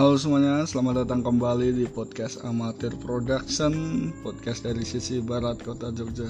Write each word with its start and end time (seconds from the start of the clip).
Halo 0.00 0.16
semuanya, 0.16 0.64
selamat 0.64 1.04
datang 1.04 1.20
kembali 1.20 1.76
di 1.76 1.84
podcast 1.84 2.40
Amatir 2.40 2.88
Production, 3.04 4.08
podcast 4.24 4.64
dari 4.64 4.80
sisi 4.80 5.20
barat 5.20 5.60
kota 5.60 5.92
Jogja. 5.92 6.24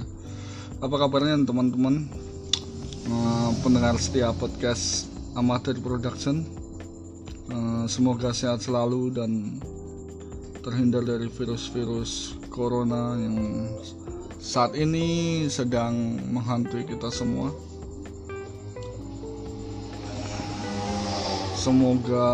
Apa 0.82 1.06
kabarnya 1.06 1.38
teman-teman? 1.46 2.10
Uh, 3.06 3.54
pendengar 3.62 3.94
setia 3.94 4.34
podcast 4.34 5.06
Amatir 5.38 5.78
Production. 5.78 6.42
Uh, 7.46 7.86
semoga 7.86 8.34
sehat 8.34 8.58
selalu 8.58 9.14
dan 9.14 9.62
terhindar 10.66 11.06
dari 11.06 11.30
virus-virus 11.30 12.42
corona 12.50 13.14
yang 13.22 13.70
saat 14.42 14.74
ini 14.74 15.46
sedang 15.46 16.18
menghantui 16.34 16.90
kita 16.90 17.06
semua. 17.14 17.54
Semoga 21.60 22.32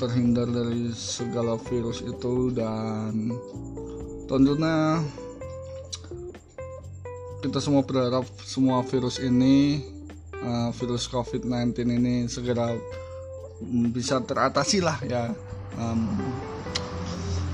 terhindar 0.00 0.48
dari 0.48 0.88
segala 0.96 1.60
virus 1.68 2.00
itu 2.00 2.48
dan 2.56 3.28
tentunya 4.24 5.04
kita 7.44 7.60
semua 7.60 7.84
berharap 7.84 8.24
semua 8.40 8.80
virus 8.88 9.20
ini 9.20 9.84
uh, 10.40 10.72
virus 10.80 11.04
COVID-19 11.12 11.76
ini 11.92 12.24
segera 12.24 12.72
bisa 13.92 14.24
teratasi 14.24 14.80
lah 14.80 14.96
ya. 15.04 15.28
Um, 15.76 16.16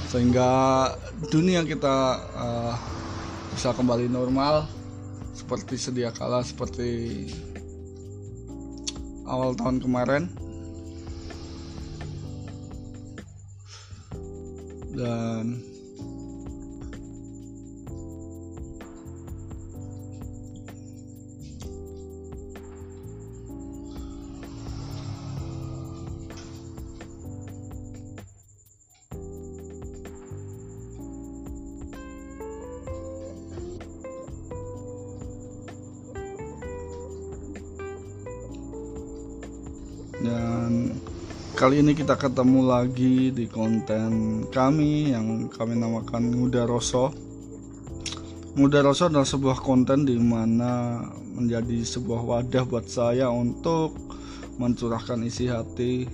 sehingga 0.07 0.47
dunia 1.27 1.67
kita 1.67 2.23
uh, 2.39 2.75
bisa 3.51 3.75
kembali 3.75 4.07
normal 4.07 4.71
seperti 5.35 5.75
sedia 5.75 6.15
kala 6.15 6.47
seperti 6.47 7.27
awal 9.27 9.59
tahun 9.59 9.83
kemarin 9.83 10.40
dan 15.01 15.57
dan 40.21 41.01
Kali 41.61 41.85
ini 41.85 41.93
kita 41.93 42.17
ketemu 42.17 42.73
lagi 42.73 43.29
di 43.37 43.45
konten 43.45 44.41
kami 44.49 45.13
yang 45.13 45.45
kami 45.53 45.77
namakan 45.77 46.33
Muda 46.33 46.65
Rosso. 46.65 47.13
Muda 48.57 48.81
Rosso 48.81 49.13
adalah 49.13 49.29
sebuah 49.29 49.61
konten 49.61 50.09
di 50.09 50.17
mana 50.17 51.05
menjadi 51.37 51.85
sebuah 51.85 52.25
wadah 52.25 52.65
buat 52.65 52.89
saya 52.89 53.29
untuk 53.29 53.93
mencurahkan 54.57 55.21
isi 55.21 55.53
hati, 55.53 56.09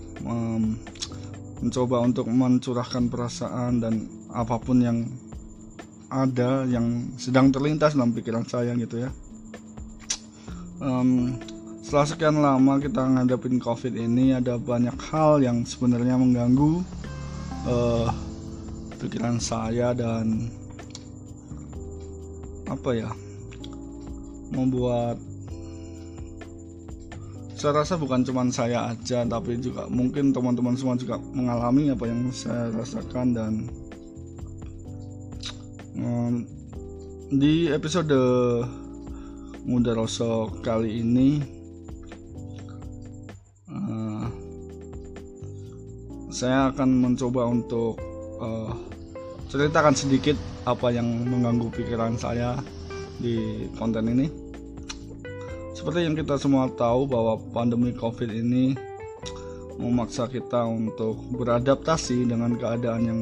mencoba 1.62 2.02
untuk 2.02 2.26
mencurahkan 2.26 3.06
perasaan 3.06 3.78
dan 3.78 4.10
apa 4.34 4.58
pun 4.58 4.82
yang 4.82 5.06
ada 6.10 6.66
yang 6.66 7.14
sedang 7.22 7.54
terlintas 7.54 7.94
dalam 7.94 8.10
pikiran 8.10 8.42
saya 8.50 8.74
gitu 8.74 8.98
ya. 8.98 9.14
Um, 10.82 11.38
setelah 11.86 12.02
sekian 12.02 12.42
lama 12.42 12.82
kita 12.82 12.98
ngadepin 12.98 13.62
covid 13.62 13.94
ini 13.94 14.34
ada 14.34 14.58
banyak 14.58 14.98
hal 15.06 15.38
yang 15.38 15.62
sebenarnya 15.62 16.18
mengganggu 16.18 16.82
uh, 17.62 18.10
pikiran 18.98 19.38
saya 19.38 19.94
dan 19.94 20.50
apa 22.66 22.90
ya 22.90 23.14
membuat 24.50 25.14
saya 27.54 27.78
rasa 27.78 27.94
bukan 27.94 28.26
cuma 28.26 28.42
saya 28.50 28.90
aja 28.90 29.22
tapi 29.22 29.54
juga 29.62 29.86
mungkin 29.86 30.34
teman-teman 30.34 30.74
semua 30.74 30.98
juga 30.98 31.22
mengalami 31.38 31.94
apa 31.94 32.02
yang 32.10 32.34
saya 32.34 32.66
rasakan 32.74 33.30
dan 33.30 33.52
di 37.30 37.70
episode 37.70 38.10
Muda 39.62 39.94
Rosok 39.94 40.66
kali 40.66 40.98
ini 41.06 41.55
saya 46.36 46.68
akan 46.68 47.00
mencoba 47.00 47.48
untuk 47.48 47.96
uh, 48.44 48.68
ceritakan 49.48 49.96
sedikit 49.96 50.36
apa 50.68 50.92
yang 50.92 51.08
mengganggu 51.24 51.72
pikiran 51.72 52.20
saya 52.20 52.60
di 53.16 53.64
konten 53.80 54.04
ini. 54.12 54.28
Seperti 55.72 56.04
yang 56.04 56.12
kita 56.12 56.36
semua 56.36 56.68
tahu 56.76 57.08
bahwa 57.08 57.40
pandemi 57.56 57.96
Covid 57.96 58.28
ini 58.28 58.76
memaksa 59.80 60.28
kita 60.28 60.68
untuk 60.68 61.16
beradaptasi 61.40 62.28
dengan 62.28 62.52
keadaan 62.60 63.02
yang 63.08 63.20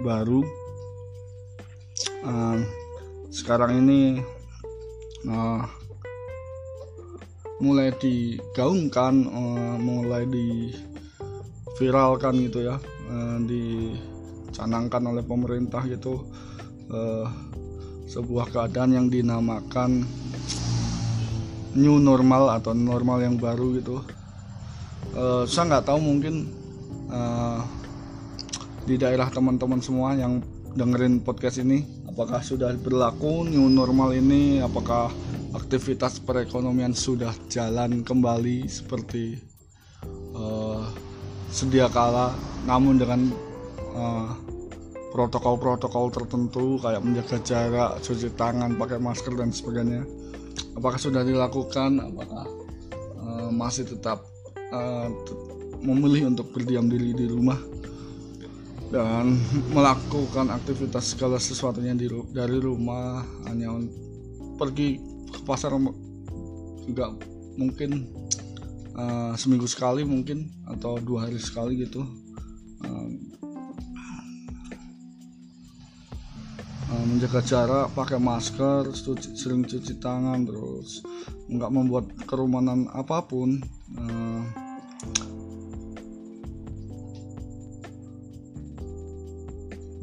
baru. 0.00 0.40
Uh, 2.24 2.64
sekarang 3.28 3.84
ini 3.84 4.24
uh, 5.28 5.68
mulai 7.60 7.92
digaungkan, 8.00 9.28
uh, 9.28 9.76
mulai 9.76 10.24
di 10.24 10.72
viralkan 11.76 12.40
gitu 12.40 12.64
ya 12.64 12.80
uh, 13.12 13.38
dicanangkan 13.44 15.02
oleh 15.12 15.24
pemerintah 15.24 15.84
gitu 15.84 16.24
uh, 16.88 17.28
sebuah 18.06 18.48
keadaan 18.54 18.94
yang 18.94 19.06
dinamakan 19.12 20.06
new 21.76 22.00
normal 22.00 22.56
atau 22.56 22.72
normal 22.72 23.20
yang 23.20 23.36
baru 23.36 23.76
gitu. 23.76 24.00
Uh, 25.12 25.44
saya 25.44 25.68
nggak 25.68 25.86
tahu 25.92 26.00
mungkin 26.00 26.64
di 28.82 28.98
daerah 28.98 29.30
teman-teman 29.30 29.78
semua 29.78 30.18
yang 30.18 30.42
dengerin 30.74 31.22
podcast 31.22 31.62
ini 31.62 31.86
apakah 32.10 32.42
sudah 32.42 32.74
berlaku 32.74 33.46
new 33.46 33.70
normal 33.70 34.10
ini 34.10 34.58
apakah 34.58 35.08
aktivitas 35.54 36.18
perekonomian 36.18 36.92
sudah 36.92 37.30
jalan 37.46 38.02
kembali 38.02 38.66
seperti 38.66 39.55
sedia 41.56 41.88
kala 41.88 42.36
namun 42.68 43.00
dengan 43.00 43.32
eh, 43.96 44.30
protokol-protokol 45.16 46.12
tertentu 46.12 46.76
kayak 46.76 47.00
menjaga 47.00 47.40
jarak, 47.40 48.04
cuci 48.04 48.36
tangan, 48.36 48.76
pakai 48.76 49.00
masker 49.00 49.32
dan 49.32 49.48
sebagainya. 49.48 50.04
Apakah 50.76 51.00
sudah 51.00 51.24
dilakukan? 51.24 52.04
Apakah 52.04 52.44
uh, 53.16 53.48
masih 53.48 53.88
tetap 53.88 54.28
uh, 54.76 55.08
memilih 55.80 56.28
untuk 56.28 56.52
berdiam 56.52 56.84
diri 56.84 57.16
di 57.16 57.32
rumah 57.32 57.56
dan 58.92 59.40
melakukan 59.72 60.52
aktivitas 60.52 61.16
segala 61.16 61.40
sesuatunya 61.40 61.96
di, 61.96 62.12
dari 62.36 62.60
rumah 62.60 63.24
hanya 63.48 63.72
pergi 64.60 65.00
ke 65.32 65.40
pasar 65.48 65.74
juga 66.86 67.16
mungkin 67.56 68.06
uh, 68.96 69.32
seminggu 69.36 69.68
sekali 69.68 70.02
mungkin 70.02 70.50
atau 70.66 70.98
dua 70.98 71.28
hari 71.28 71.38
sekali 71.38 71.84
gitu. 71.84 72.02
Menjaga 77.16 77.40
jarak 77.40 77.86
pakai 77.96 78.20
masker 78.20 78.92
cuci, 78.92 79.40
sering 79.40 79.64
cuci 79.64 79.96
tangan 80.04 80.44
terus 80.44 81.00
nggak 81.48 81.72
membuat 81.72 82.12
kerumunan 82.28 82.92
apa 82.92 83.24
pun. 83.24 83.56
Uh, 83.96 84.44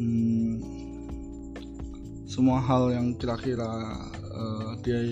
hmm, 0.01 0.57
semua 2.25 2.57
hal 2.65 2.89
yang 2.89 3.13
kira-kira 3.13 3.69
uh, 4.33 4.73
dia 4.81 5.05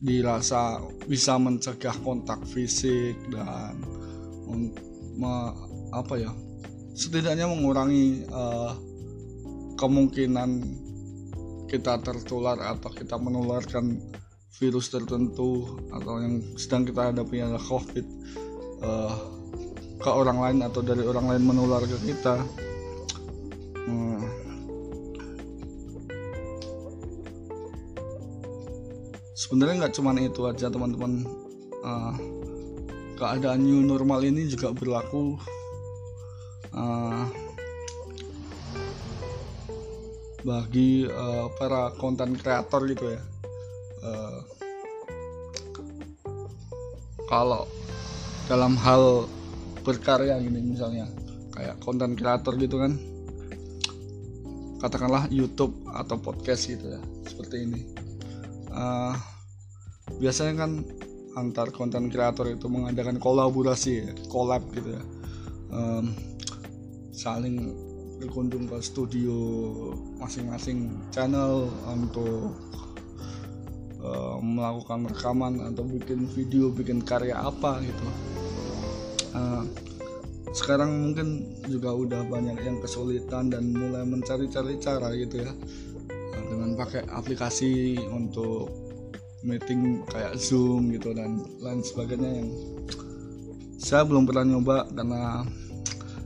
dirasa 0.00 0.84
bisa 1.08 1.40
mencegah 1.40 1.96
kontak 2.04 2.44
fisik 2.44 3.16
dan 3.32 3.80
me, 5.16 5.34
apa 5.96 6.14
ya 6.20 6.32
setidaknya 6.92 7.48
mengurangi 7.48 8.28
uh, 8.28 8.76
kemungkinan 9.80 10.64
kita 11.68 12.00
tertular 12.04 12.56
atau 12.60 12.92
kita 12.92 13.16
menularkan 13.16 14.00
virus 14.56 14.88
tertentu 14.88 15.76
atau 15.92 16.20
yang 16.20 16.40
sedang 16.56 16.88
kita 16.88 17.12
hadapi 17.12 17.44
adalah 17.44 17.64
covid 17.64 18.06
uh, 18.84 19.16
ke 19.96 20.10
orang 20.12 20.38
lain 20.40 20.58
atau 20.64 20.80
dari 20.84 21.04
orang 21.04 21.32
lain 21.32 21.44
menular 21.44 21.80
ke 21.84 21.96
kita. 22.04 22.36
Hmm 23.88 24.25
sebenarnya 29.46 29.86
nggak 29.86 29.94
cuma 29.94 30.10
itu 30.18 30.42
aja 30.50 30.66
teman-teman. 30.66 31.22
Uh, 31.86 32.18
keadaan 33.14 33.62
new 33.62 33.86
normal 33.86 34.26
ini 34.26 34.50
juga 34.50 34.74
berlaku. 34.74 35.38
Uh, 36.74 37.30
bagi 40.42 41.06
uh, 41.06 41.46
para 41.54 41.94
konten 41.94 42.34
kreator 42.34 42.90
gitu 42.90 43.14
ya. 43.14 43.22
Uh, 44.02 44.42
kalau 47.30 47.70
dalam 48.50 48.74
hal 48.78 49.26
berkarya 49.82 50.38
gini 50.42 50.74
misalnya 50.74 51.06
kayak 51.54 51.78
konten 51.82 52.14
kreator 52.14 52.54
gitu 52.58 52.78
kan 52.78 52.94
katakanlah 54.78 55.26
YouTube 55.34 55.74
atau 55.90 56.14
podcast 56.18 56.70
gitu 56.70 56.94
ya 56.94 57.00
seperti 57.26 57.66
ini. 57.66 57.80
Uh, 58.70 59.35
biasanya 60.18 60.66
kan 60.66 60.72
antar 61.36 61.68
konten 61.68 62.08
kreator 62.08 62.48
itu 62.48 62.66
mengadakan 62.66 63.20
kolaborasi 63.20 64.08
collab 64.32 64.64
gitu 64.72 64.96
ya. 64.96 65.02
Um, 65.68 66.16
saling 67.12 67.76
berkunjung 68.16 68.64
ke 68.72 68.80
studio 68.80 69.36
masing-masing 70.16 70.96
channel 71.12 71.68
untuk 71.84 72.56
uh, 74.00 74.40
melakukan 74.40 75.04
rekaman 75.12 75.60
atau 75.60 75.84
bikin 75.84 76.24
video 76.32 76.72
bikin 76.72 77.04
karya 77.04 77.36
apa 77.36 77.84
gitu. 77.84 78.06
Uh, 79.36 79.68
sekarang 80.56 81.12
mungkin 81.12 81.44
juga 81.68 81.92
udah 81.92 82.24
banyak 82.24 82.56
yang 82.64 82.80
kesulitan 82.80 83.52
dan 83.52 83.76
mulai 83.76 84.08
mencari-cari 84.08 84.80
cara 84.80 85.12
gitu 85.12 85.44
ya. 85.44 85.52
Dengan 86.48 86.78
pakai 86.78 87.04
aplikasi 87.12 88.00
untuk 88.08 88.85
meeting 89.46 90.02
kayak 90.10 90.34
zoom 90.34 90.90
gitu 90.90 91.14
dan 91.14 91.38
lain 91.62 91.80
sebagainya 91.86 92.42
yang 92.42 92.50
saya 93.78 94.02
belum 94.02 94.26
pernah 94.26 94.42
nyoba 94.42 94.90
karena 94.90 95.46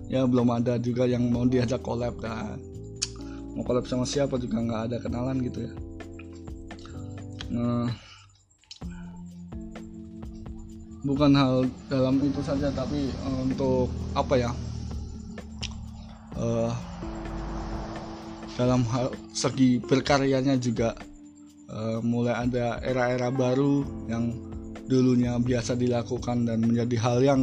ya 0.09 0.25
belum 0.25 0.49
ada 0.57 0.81
juga 0.81 1.05
yang 1.05 1.29
mau 1.29 1.45
diajak 1.45 1.85
collab 1.85 2.17
dan 2.25 2.57
mau 3.53 3.63
collab 3.63 3.85
sama 3.85 4.09
siapa 4.09 4.41
juga 4.41 4.59
nggak 4.59 4.83
ada 4.91 4.97
kenalan 4.99 5.39
gitu 5.45 5.69
ya. 5.69 5.73
Nah, 7.51 7.91
bukan 11.03 11.35
hal 11.35 11.67
dalam 11.91 12.23
itu 12.23 12.41
saja 12.47 12.71
tapi 12.71 13.11
uh, 13.27 13.39
untuk 13.45 13.91
apa 14.15 14.35
ya? 14.39 14.51
Uh, 16.41 16.73
dalam 18.55 18.87
hal 18.89 19.13
segi 19.35 19.83
berkaryanya 19.83 20.57
juga 20.57 20.95
uh, 21.71 21.99
mulai 22.03 22.35
ada 22.35 22.79
era-era 22.83 23.31
baru 23.31 23.87
yang 24.11 24.35
dulunya 24.91 25.39
biasa 25.39 25.79
dilakukan 25.79 26.51
dan 26.51 26.67
menjadi 26.67 26.97
hal 26.99 27.19
yang 27.23 27.43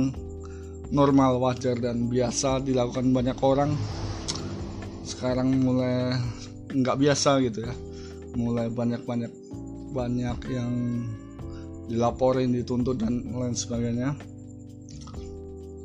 normal 0.91 1.39
wajar 1.39 1.79
dan 1.79 2.11
biasa 2.11 2.63
dilakukan 2.63 3.11
banyak 3.11 3.37
orang. 3.39 3.71
Sekarang 5.07 5.51
mulai 5.63 6.15
nggak 6.71 6.99
biasa 6.99 7.39
gitu 7.47 7.63
ya. 7.63 7.73
Mulai 8.35 8.67
banyak 8.67 9.01
banyak 9.07 9.31
banyak 9.95 10.39
yang 10.51 10.71
dilaporin 11.87 12.51
dituntut 12.51 12.99
dan 12.99 13.23
lain 13.31 13.55
sebagainya. 13.55 14.11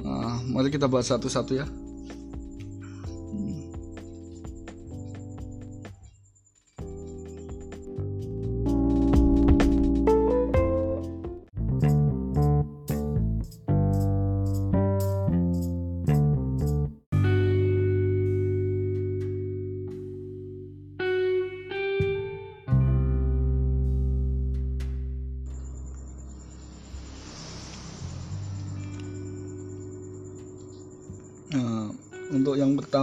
Nah, 0.02 0.42
mari 0.50 0.66
kita 0.74 0.90
bahas 0.90 1.14
satu-satu 1.14 1.52
ya 1.54 1.66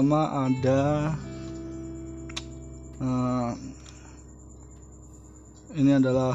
pertama 0.09 0.49
ada 0.49 1.13
uh, 2.97 3.53
ini 5.77 6.01
adalah 6.01 6.33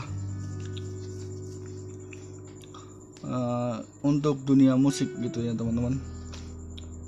uh, 3.27 3.83
untuk 4.07 4.47
dunia 4.47 4.79
musik 4.79 5.11
gitu 5.19 5.43
ya 5.43 5.59
teman-teman. 5.59 5.99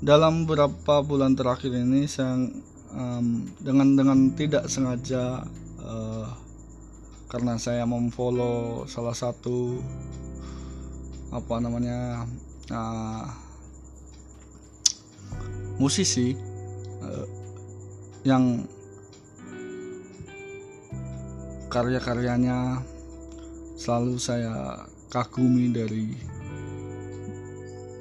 Dalam 0.03 0.43
beberapa 0.43 0.99
bulan 1.07 1.39
terakhir 1.39 1.71
ini 1.71 2.03
saya 2.03 2.35
um, 2.91 3.47
dengan 3.63 3.95
dengan 3.95 4.19
tidak 4.35 4.67
sengaja 4.67 5.47
uh, 5.79 6.27
karena 7.31 7.55
saya 7.55 7.87
memfollow 7.87 8.83
salah 8.91 9.15
satu 9.15 9.79
apa 11.31 11.63
namanya 11.63 12.27
uh, 12.75 13.23
musisi 15.79 16.56
yang 18.23 18.65
karya-karyanya 21.67 22.81
selalu 23.77 24.15
saya 24.17 24.87
kagumi 25.11 25.71
dari 25.71 26.15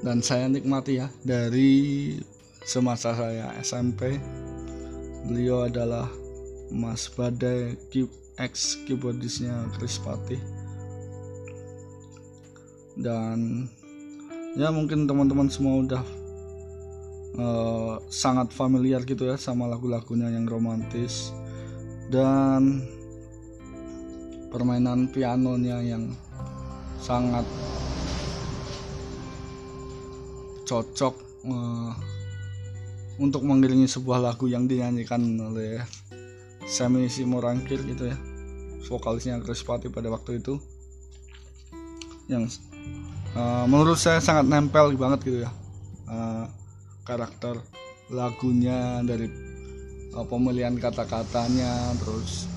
dan 0.02 0.22
saya 0.22 0.46
nikmati 0.46 1.02
ya 1.02 1.10
dari 1.26 2.14
semasa 2.66 3.14
saya 3.14 3.54
SMP 3.62 4.18
beliau 5.26 5.66
adalah 5.66 6.06
Mas 6.70 7.06
Badai 7.10 7.78
ex 8.36 8.78
keyboardisnya 8.84 9.70
Chris 9.76 9.96
Patih. 10.00 10.40
Dan 12.96 13.68
ya 14.56 14.72
mungkin 14.72 15.04
teman-teman 15.04 15.52
semua 15.52 15.84
udah 15.84 16.04
uh, 17.38 18.00
sangat 18.09 18.52
familiar 18.52 19.05
gitu 19.05 19.28
ya 19.28 19.37
sama 19.37 19.69
lagu-lagunya 19.69 20.33
yang 20.33 20.49
romantis. 20.49 21.33
Dan 22.07 22.87
permainan 24.50 25.11
pianonya 25.11 25.83
yang 25.83 26.14
sangat 27.02 27.45
cocok 30.66 31.14
uh, 31.47 31.93
untuk 33.16 33.43
mengiringi 33.47 33.88
sebuah 33.88 34.21
lagu 34.21 34.50
yang 34.50 34.69
dinyanyikan 34.69 35.23
oleh 35.40 35.81
Semi 36.66 37.07
Simorangkir 37.07 37.81
gitu 37.87 38.11
ya. 38.11 38.19
Vokalisnya 38.87 39.43
Chris 39.43 39.62
Patti 39.62 39.90
pada 39.90 40.11
waktu 40.11 40.43
itu. 40.43 40.59
Yang 42.26 42.59
uh, 43.38 43.66
menurut 43.71 43.99
saya 43.99 44.19
sangat 44.19 44.47
nempel 44.50 44.95
banget 44.99 45.21
gitu 45.26 45.38
ya. 45.47 45.50
Uh, 46.07 46.47
karakter 47.06 47.54
lagunya 48.10 49.00
dari 49.06 49.30
uh, 50.12 50.26
pemilihan 50.26 50.75
kata-katanya 50.75 51.94
terus 52.02 52.50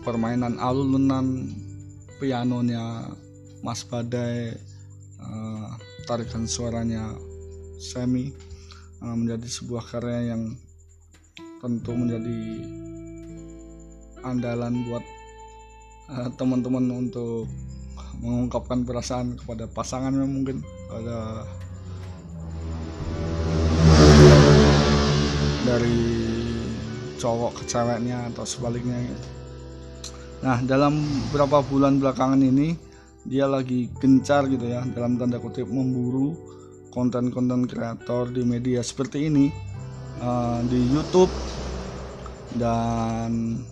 permainan 0.00 0.56
alunan 0.56 1.52
pianonya 2.16 3.08
Mas 3.60 3.84
Badai 3.84 4.56
uh, 5.20 5.68
tarikan 6.08 6.48
suaranya 6.48 7.12
Semi 7.80 8.32
uh, 9.04 9.14
menjadi 9.16 9.48
sebuah 9.48 9.84
karya 9.92 10.36
yang 10.36 10.56
tentu 11.60 11.92
menjadi 11.96 12.40
andalan 14.24 14.84
buat 14.88 15.04
uh, 16.12 16.28
teman-teman 16.36 17.08
untuk 17.08 17.48
mengungkapkan 18.20 18.84
perasaan 18.88 19.36
kepada 19.36 19.68
pasangannya 19.68 20.28
mungkin 20.28 20.64
pada 20.88 21.44
dari 25.64 26.00
cowok 27.16 27.60
ke 27.60 27.64
ceweknya 27.64 28.28
atau 28.32 28.44
sebaliknya 28.44 29.00
gitu. 29.00 29.28
Nah 30.44 30.60
dalam 30.60 31.00
beberapa 31.28 31.64
bulan 31.64 31.96
belakangan 31.96 32.40
ini 32.44 32.76
dia 33.24 33.48
lagi 33.48 33.88
gencar 33.96 34.44
gitu 34.52 34.68
ya 34.68 34.84
dalam 34.92 35.16
tanda 35.16 35.40
kutip 35.40 35.64
memburu 35.64 36.36
konten-konten 36.92 37.64
kreator 37.64 38.28
di 38.28 38.44
media 38.44 38.84
seperti 38.84 39.32
ini 39.32 39.48
uh, 40.20 40.60
di 40.68 40.78
YouTube 40.92 41.32
dan 42.60 43.64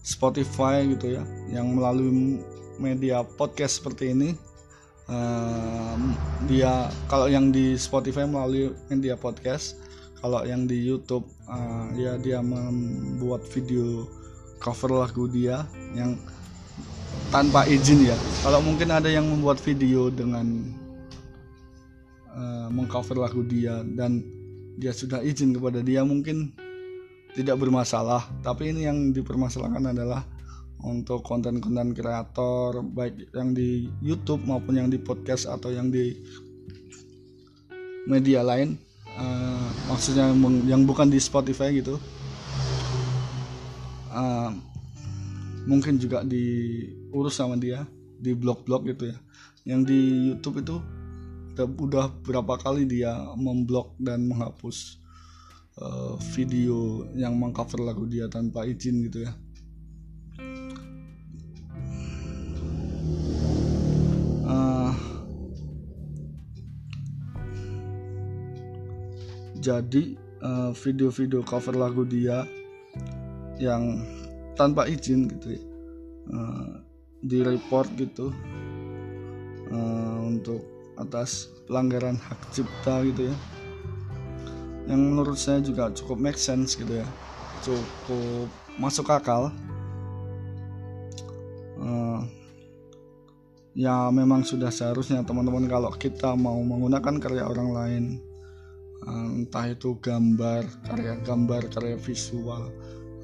Spotify 0.00 0.86
gitu 0.86 1.18
ya 1.18 1.22
yang 1.50 1.74
melalui 1.74 2.40
media 2.78 3.26
podcast 3.26 3.82
seperti 3.82 4.14
ini 4.14 4.30
uh, 5.10 5.98
dia 6.46 6.88
kalau 7.10 7.26
yang 7.26 7.50
di 7.50 7.74
Spotify 7.74 8.24
melalui 8.24 8.70
media 8.88 9.18
podcast 9.18 9.89
kalau 10.20 10.44
yang 10.44 10.68
di 10.68 10.76
YouTube 10.84 11.24
uh, 11.48 11.88
ya 11.96 12.20
dia 12.20 12.44
membuat 12.44 13.40
video 13.48 14.04
cover 14.60 14.92
lagu 14.92 15.24
dia 15.26 15.64
yang 15.96 16.20
tanpa 17.32 17.64
izin 17.64 18.04
ya. 18.04 18.16
Kalau 18.44 18.60
mungkin 18.60 18.92
ada 18.92 19.08
yang 19.08 19.24
membuat 19.24 19.58
video 19.64 20.12
dengan 20.12 20.76
uh, 22.36 22.68
mengcover 22.68 23.16
lagu 23.16 23.40
dia 23.42 23.80
dan 23.96 24.20
dia 24.76 24.92
sudah 24.92 25.24
izin 25.24 25.56
kepada 25.56 25.80
dia 25.80 26.04
mungkin 26.04 26.52
tidak 27.32 27.56
bermasalah. 27.56 28.28
Tapi 28.44 28.76
ini 28.76 28.84
yang 28.84 29.16
dipermasalahkan 29.16 29.96
adalah 29.96 30.26
untuk 30.80 31.24
konten-konten 31.24 31.92
kreator 31.92 32.80
baik 32.80 33.28
yang 33.36 33.52
di 33.52 33.88
YouTube 34.00 34.44
maupun 34.48 34.80
yang 34.80 34.88
di 34.88 34.96
podcast 34.96 35.44
atau 35.48 35.68
yang 35.72 35.92
di 35.92 36.16
media 38.08 38.40
lain 38.40 38.80
uh, 39.18 39.68
maksudnya 39.90 40.30
yang 40.68 40.84
bukan 40.84 41.10
di 41.10 41.18
Spotify 41.18 41.74
gitu. 41.74 41.96
Uh, 44.10 44.54
mungkin 45.64 45.98
juga 46.02 46.26
diurus 46.26 47.38
sama 47.38 47.54
dia 47.58 47.86
di 48.18 48.34
blog-blog 48.34 48.90
gitu 48.90 49.14
ya. 49.14 49.18
Yang 49.64 49.80
di 49.88 50.00
YouTube 50.30 50.62
itu 50.62 50.76
udah 51.60 52.08
berapa 52.24 52.56
kali 52.56 52.88
dia 52.88 53.12
memblok 53.36 53.92
dan 54.00 54.24
menghapus 54.24 55.00
uh, 55.80 56.16
video 56.32 57.04
yang 57.12 57.36
mengcover 57.36 57.84
lagu 57.84 58.08
dia 58.08 58.26
tanpa 58.32 58.64
izin 58.64 59.04
gitu 59.04 59.28
ya 59.28 59.32
jadi 69.60 70.16
uh, 70.40 70.72
video-video 70.72 71.44
cover 71.44 71.76
lagu 71.76 72.08
dia 72.08 72.48
yang 73.60 74.02
tanpa 74.56 74.88
izin 74.88 75.28
gitu 75.28 75.56
ya 75.56 75.62
uh, 76.32 76.72
di 77.20 77.44
report 77.44 77.92
gitu 78.00 78.32
uh, 79.68 80.18
untuk 80.24 80.64
atas 80.96 81.52
pelanggaran 81.68 82.16
hak 82.16 82.40
cipta 82.52 83.04
gitu 83.08 83.32
ya. 83.32 83.36
Yang 84.88 85.00
menurut 85.00 85.38
saya 85.38 85.60
juga 85.62 85.92
cukup 85.92 86.18
make 86.18 86.40
sense 86.40 86.74
gitu 86.74 87.00
ya 87.00 87.06
cukup 87.60 88.48
masuk 88.80 89.12
akal. 89.12 89.52
Uh, 91.80 92.24
ya 93.72 94.08
memang 94.12 94.44
sudah 94.44 94.68
seharusnya 94.68 95.24
teman-teman 95.24 95.64
kalau 95.68 95.92
kita 95.96 96.36
mau 96.36 96.60
menggunakan 96.60 97.16
karya 97.20 97.44
orang 97.48 97.68
lain 97.72 98.04
uh, 98.20 98.29
entah 99.50 99.66
itu 99.66 99.98
gambar 99.98 100.62
karya 100.86 101.18
gambar 101.26 101.74
karya 101.74 101.98
visual 101.98 102.70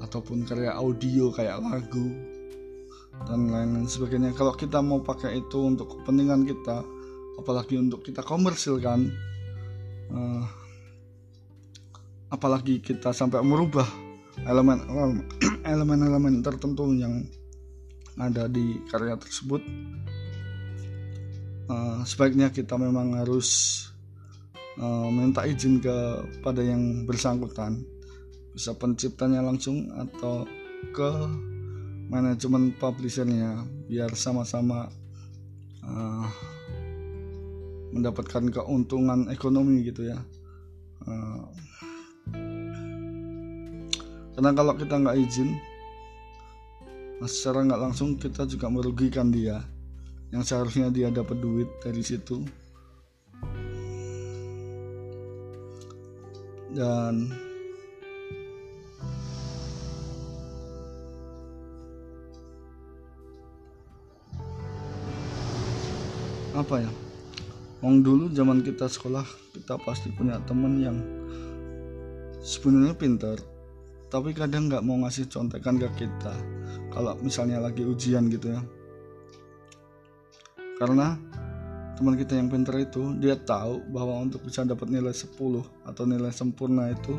ataupun 0.03 0.43
karya 0.43 0.75
audio 0.75 1.31
kayak 1.31 1.63
lagu 1.63 2.11
dan 3.31 3.47
lain-lain 3.47 3.87
sebagainya. 3.87 4.35
Kalau 4.35 4.51
kita 4.51 4.83
mau 4.83 4.99
pakai 4.99 5.39
itu 5.39 5.55
untuk 5.63 5.87
kepentingan 5.87 6.43
kita 6.43 6.83
apalagi 7.39 7.79
untuk 7.79 8.03
kita 8.03 8.27
komersilkan 8.27 9.07
uh, 10.11 10.43
apalagi 12.27 12.83
kita 12.83 13.15
sampai 13.15 13.39
merubah 13.39 13.87
elemen 14.43 14.83
elemen-elemen 15.71 16.43
tertentu 16.43 16.91
yang 16.91 17.23
ada 18.19 18.51
di 18.51 18.83
karya 18.91 19.15
tersebut 19.15 19.63
uh, 21.71 22.01
sebaiknya 22.03 22.49
kita 22.49 22.75
memang 22.75 23.15
harus 23.15 23.79
uh, 24.81 25.09
minta 25.09 25.45
izin 25.45 25.81
kepada 25.81 26.61
yang 26.61 27.05
bersangkutan 27.05 27.81
bisa 28.53 28.73
penciptanya 28.73 29.45
langsung 29.45 29.85
atau 29.93 30.49
ke 30.93 31.11
manajemen 32.09 32.73
publishernya 32.73 33.61
biar 33.85 34.09
sama-sama 34.17 34.89
uh, 35.85 36.25
mendapatkan 37.93 38.49
keuntungan 38.49 39.29
ekonomi 39.29 39.85
gitu 39.85 40.09
ya. 40.09 40.19
Uh, 41.05 41.45
karena 44.37 44.51
kalau 44.53 44.73
kita 44.77 44.95
nggak 45.01 45.17
izin 45.17 45.49
secara 47.25 47.65
nggak 47.65 47.81
langsung 47.81 48.17
kita 48.17 48.45
juga 48.45 48.69
merugikan 48.69 49.33
dia. 49.33 49.61
Yang 50.27 50.51
seharusnya 50.51 50.91
dia 50.91 51.07
dapat 51.07 51.39
duit 51.39 51.71
dari 51.79 52.03
situ 52.03 52.43
dan 56.75 57.31
apa 66.57 66.81
ya? 66.81 66.91
Wong 67.85 68.01
dulu 68.01 68.33
zaman 68.33 68.65
kita 68.65 68.89
sekolah 68.89 69.23
kita 69.53 69.77
pasti 69.85 70.09
punya 70.09 70.41
temen 70.49 70.81
yang 70.81 70.97
sebenarnya 72.41 72.97
pintar 72.97 73.37
tapi 74.07 74.31
kadang 74.31 74.71
nggak 74.71 74.83
mau 74.87 75.03
ngasih 75.03 75.27
contekan 75.27 75.75
ke 75.77 76.07
kita. 76.07 76.33
Kalau 76.95 77.19
misalnya 77.19 77.59
lagi 77.59 77.83
ujian 77.83 78.31
gitu 78.31 78.55
ya. 78.55 78.61
Karena 80.79 81.19
teman 81.97 82.13
kita 82.13 82.37
yang 82.37 82.53
pintar 82.53 82.77
itu 82.77 83.17
dia 83.17 83.33
tahu 83.33 83.81
bahwa 83.89 84.21
untuk 84.21 84.45
bisa 84.45 84.61
dapat 84.61 84.93
nilai 84.93 85.09
10 85.09 85.33
atau 85.89 86.03
nilai 86.05 86.29
sempurna 86.29 86.93
itu 86.93 87.17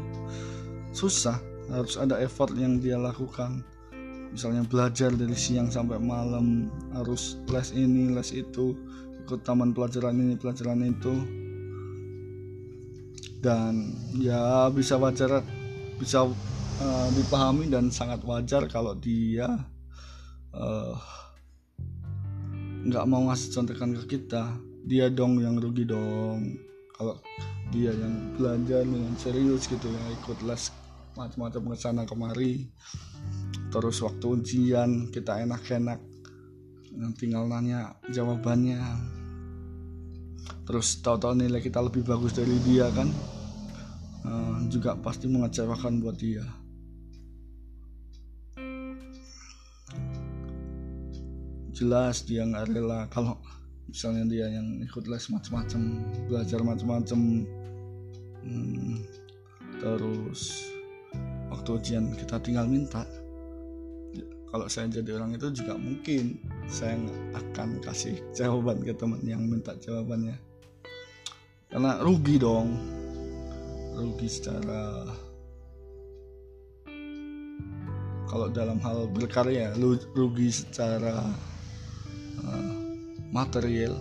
susah. 0.94 1.42
Harus 1.68 1.98
ada 1.98 2.16
effort 2.22 2.54
yang 2.54 2.78
dia 2.78 2.94
lakukan. 2.96 3.66
Misalnya 4.30 4.62
belajar 4.64 5.10
dari 5.12 5.34
siang 5.34 5.68
sampai 5.68 5.98
malam 5.98 6.70
harus 6.94 7.42
les 7.50 7.74
ini 7.74 8.14
les 8.14 8.30
itu 8.32 8.78
ikut 9.26 9.42
taman 9.42 9.74
pelajaran 9.74 10.14
ini 10.14 10.38
pelajaran 10.38 10.86
itu. 10.86 11.14
Dan 13.42 13.92
ya 14.14 14.70
bisa 14.70 14.94
wajar 14.94 15.42
bisa 15.98 16.22
uh, 16.78 17.08
dipahami 17.18 17.66
dan 17.66 17.90
sangat 17.90 18.22
wajar 18.22 18.70
kalau 18.70 18.94
dia 18.94 19.50
uh, 20.54 20.94
nggak 22.86 23.04
mau 23.10 23.26
ngasih 23.28 23.52
contekan 23.52 23.92
ke 23.92 24.16
kita 24.16 24.67
dia 24.88 25.12
dong 25.12 25.36
yang 25.36 25.60
rugi 25.60 25.84
dong. 25.84 26.56
Kalau 26.96 27.20
dia 27.68 27.92
yang 27.92 28.32
belajar 28.40 28.82
dengan 28.82 29.12
serius 29.20 29.68
gitu 29.68 29.84
ya 29.84 30.02
ikut 30.24 30.40
les 30.48 30.72
macam-macam 31.12 31.62
ke 31.68 31.76
sana 31.76 32.02
kemari. 32.08 32.72
Terus 33.68 34.00
waktu 34.00 34.24
ujian 34.24 35.12
kita 35.12 35.44
enak-enak. 35.44 36.00
Tinggal 37.20 37.46
nanya 37.46 38.00
jawabannya. 38.08 38.80
Terus 40.64 41.04
tahu-tahu 41.04 41.36
nilai 41.36 41.60
kita 41.60 41.84
lebih 41.84 42.08
bagus 42.08 42.32
dari 42.32 42.56
dia 42.64 42.88
kan. 42.96 43.12
Uh, 44.24 44.66
juga 44.72 44.96
pasti 44.98 45.28
mengecewakan 45.28 46.00
buat 46.00 46.16
dia. 46.16 46.42
Jelas 51.76 52.26
dia 52.26 52.42
nggak 52.42 52.74
rela 52.74 53.06
kalau 53.06 53.38
misalnya 53.88 54.24
dia 54.28 54.46
yang 54.52 54.84
ikut 54.84 55.08
les 55.08 55.24
macam-macam 55.32 55.80
belajar 56.28 56.60
macam-macam 56.60 57.20
hmm, 58.44 58.96
terus 59.80 60.68
waktu 61.48 61.70
ujian 61.80 62.12
kita 62.14 62.36
tinggal 62.44 62.68
minta 62.68 63.02
kalau 64.48 64.64
saya 64.64 64.88
jadi 64.88 65.20
orang 65.20 65.36
itu 65.36 65.52
juga 65.52 65.76
mungkin 65.76 66.40
saya 66.68 66.96
akan 67.36 67.84
kasih 67.84 68.16
jawaban 68.38 68.80
ke 68.80 68.96
teman 68.96 69.20
yang 69.24 69.44
minta 69.44 69.76
jawabannya. 69.76 70.36
Karena 71.68 72.00
rugi 72.00 72.40
dong 72.40 72.96
rugi 73.92 74.30
secara 74.30 75.04
kalau 78.30 78.46
dalam 78.48 78.78
hal 78.80 79.10
berkarya 79.10 79.74
rugi 80.14 80.48
secara 80.54 81.28
uh, 82.40 82.77
material 83.30 83.96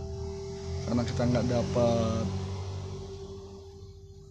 karena 0.88 1.03
kita 1.03 1.22
nggak 1.27 1.48
dapat 1.51 2.25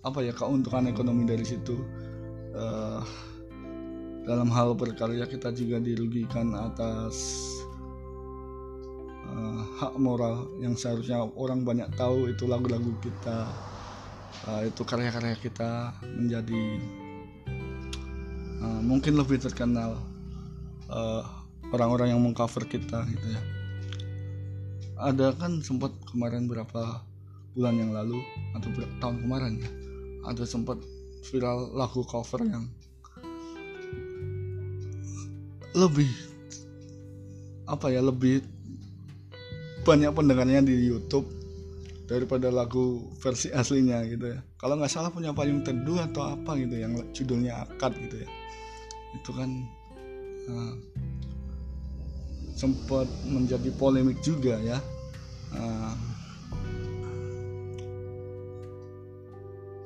apa 0.06 0.18
ya 0.22 0.32
keuntungan 0.32 0.86
ekonomi 0.88 1.26
dari 1.26 1.42
situ. 1.42 1.76
Uh, 2.56 3.04
dalam 4.26 4.50
hal 4.50 4.74
berkarya 4.74 5.22
kita 5.28 5.54
juga 5.54 5.78
dirugikan 5.78 6.50
atas 6.56 7.14
uh, 9.22 9.62
hak 9.78 9.94
moral 10.02 10.50
yang 10.58 10.74
seharusnya 10.74 11.22
orang 11.38 11.62
banyak 11.62 11.86
tahu 11.94 12.26
itu 12.32 12.48
lagu-lagu 12.48 12.90
kita 13.04 13.46
uh, 14.50 14.62
itu 14.66 14.82
karya-karya 14.82 15.38
kita 15.38 15.94
menjadi 16.02 16.64
uh, 18.66 18.80
mungkin 18.82 19.14
lebih 19.14 19.38
terkenal 19.38 20.00
orang-orang 21.70 22.10
uh, 22.10 22.12
yang 22.16 22.22
mengcover 22.22 22.66
kita 22.66 23.06
gitu 23.06 23.26
ya 23.30 23.65
ada 24.96 25.32
kan 25.36 25.60
sempat 25.60 25.92
kemarin 26.08 26.48
berapa 26.48 27.04
bulan 27.56 27.74
yang 27.76 27.92
lalu 27.92 28.20
atau 28.56 28.68
berapa 28.72 28.94
tahun 29.00 29.16
kemarin 29.24 29.52
ya 29.60 29.70
ada 30.28 30.44
sempat 30.44 30.80
viral 31.28 31.72
lagu 31.76 32.04
cover 32.04 32.44
yang 32.44 32.64
lebih 35.76 36.08
apa 37.68 37.92
ya 37.92 38.00
lebih 38.00 38.40
banyak 39.84 40.10
pendengarnya 40.10 40.64
di 40.66 40.88
YouTube 40.88 41.28
daripada 42.06 42.50
lagu 42.50 43.10
versi 43.18 43.50
aslinya 43.50 44.02
gitu 44.06 44.34
ya. 44.34 44.38
Kalau 44.58 44.78
nggak 44.78 44.90
salah 44.90 45.10
punya 45.10 45.34
payung 45.34 45.62
teduh 45.66 45.98
atau 46.06 46.34
apa 46.38 46.54
gitu 46.58 46.74
yang 46.78 46.94
judulnya 47.10 47.66
akad 47.66 47.94
gitu 47.98 48.22
ya. 48.22 48.28
Itu 49.14 49.30
kan 49.34 49.50
uh, 50.50 50.74
sempat 52.56 53.04
menjadi 53.28 53.68
polemik 53.76 54.18
juga 54.24 54.56
ya. 54.64 54.80
Uh, 55.52 55.94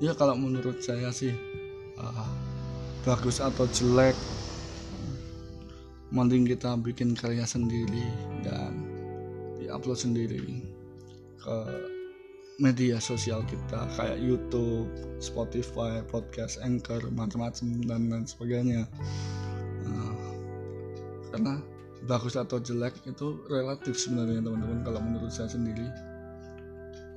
ya 0.01 0.15
kalau 0.17 0.39
menurut 0.39 0.81
saya 0.81 1.11
sih 1.13 1.35
uh, 2.01 2.31
bagus 3.05 3.43
atau 3.43 3.69
jelek 3.69 4.17
mending 6.11 6.47
kita 6.47 6.75
bikin 6.81 7.15
karya 7.15 7.47
sendiri 7.47 8.07
dan 8.43 8.87
diupload 9.61 9.99
sendiri 9.99 10.63
ke 11.39 11.57
media 12.61 13.01
sosial 13.01 13.41
kita 13.49 13.89
kayak 13.97 14.21
YouTube, 14.21 14.85
Spotify, 15.17 16.05
podcast, 16.05 16.61
Anchor, 16.61 17.01
macam-macam 17.09 17.67
dan 17.89 18.13
lain 18.13 18.27
sebagainya. 18.29 18.85
Uh, 19.89 20.35
karena 21.33 21.57
bagus 22.09 22.37
atau 22.37 22.57
jelek 22.61 22.97
itu 23.05 23.45
relatif 23.51 23.97
sebenarnya 24.01 24.41
teman-teman 24.41 24.81
kalau 24.85 25.01
menurut 25.03 25.33
saya 25.33 25.51
sendiri. 25.51 25.89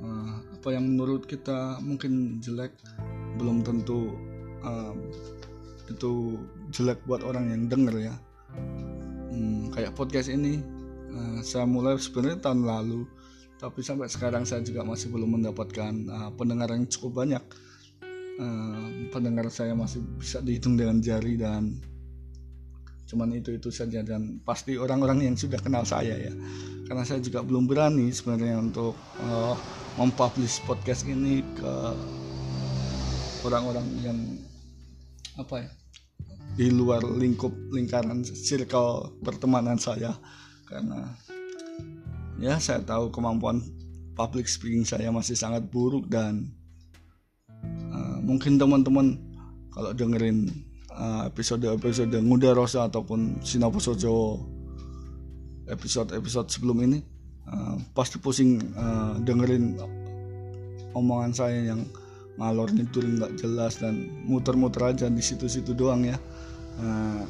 Uh, 0.04 0.36
apa 0.60 0.76
yang 0.76 0.84
menurut 0.96 1.24
kita 1.24 1.80
mungkin 1.80 2.44
jelek 2.44 2.76
belum 3.40 3.64
tentu 3.64 4.12
uh, 4.64 4.96
itu 5.88 6.40
jelek 6.76 7.00
buat 7.08 7.24
orang 7.24 7.52
yang 7.52 7.62
denger 7.72 8.12
ya. 8.12 8.16
Hmm, 9.32 9.72
kayak 9.72 9.96
podcast 9.96 10.28
ini 10.28 10.60
uh, 11.16 11.40
saya 11.40 11.64
mulai 11.64 11.96
sebenarnya 11.96 12.44
tahun 12.44 12.68
lalu 12.68 13.08
tapi 13.64 13.80
sampai 13.80 14.12
sekarang 14.12 14.44
saya 14.44 14.60
juga 14.60 14.84
masih 14.84 15.08
belum 15.08 15.40
mendapatkan 15.40 15.94
uh, 16.12 16.32
pendengar 16.36 16.68
yang 16.76 16.84
cukup 16.92 17.24
banyak. 17.24 17.44
Uh, 18.34 19.08
pendengar 19.14 19.48
saya 19.48 19.72
masih 19.78 20.04
bisa 20.20 20.42
dihitung 20.44 20.76
dengan 20.76 21.00
jari 21.00 21.40
dan 21.40 21.80
cuman 23.14 23.38
itu 23.38 23.54
itu 23.54 23.70
saja. 23.70 24.02
Dan 24.02 24.42
pasti 24.42 24.74
orang-orang 24.74 25.30
yang 25.30 25.36
sudah 25.38 25.62
kenal 25.62 25.86
saya 25.86 26.18
ya. 26.18 26.34
Karena 26.90 27.06
saya 27.06 27.22
juga 27.22 27.46
belum 27.46 27.70
berani 27.70 28.10
sebenarnya 28.10 28.58
untuk 28.58 28.98
uh, 29.22 29.54
mempublish 30.02 30.58
podcast 30.66 31.06
ini 31.06 31.46
ke 31.54 31.74
orang-orang 33.46 33.86
yang 34.02 34.18
apa 35.38 35.68
ya 35.68 35.72
di 36.54 36.70
luar 36.70 37.02
lingkup 37.02 37.54
lingkaran 37.70 38.26
circle 38.26 39.22
pertemanan 39.22 39.78
saya. 39.78 40.18
Karena 40.66 41.14
ya 42.42 42.58
saya 42.58 42.82
tahu 42.82 43.14
kemampuan 43.14 43.62
public 44.18 44.46
speaking 44.46 44.86
saya 44.86 45.10
masih 45.10 45.38
sangat 45.38 45.66
buruk 45.70 46.10
dan 46.10 46.50
uh, 47.90 48.18
mungkin 48.22 48.58
teman-teman 48.62 49.18
kalau 49.74 49.90
dengerin 49.94 50.50
episode-episode 51.30 52.14
uh, 52.14 52.24
Muda 52.24 52.54
Rosa 52.54 52.88
ataupun 52.88 53.42
Sinaposojo 53.42 54.40
episode-episode 55.68 56.52
sebelum 56.52 56.78
ini 56.84 57.00
uh, 57.48 57.80
pasti 57.96 58.20
pusing 58.20 58.60
uh, 58.76 59.16
dengerin 59.24 59.80
omongan 60.94 61.34
saya 61.34 61.74
yang 61.74 61.82
ngalor 62.38 62.70
nidur 62.74 63.06
nggak 63.06 63.38
jelas 63.38 63.78
dan 63.78 64.10
muter-muter 64.26 64.90
aja 64.90 65.06
di 65.10 65.22
situ-situ 65.22 65.78
doang 65.78 66.06
ya. 66.06 66.18
Uh, 66.82 67.24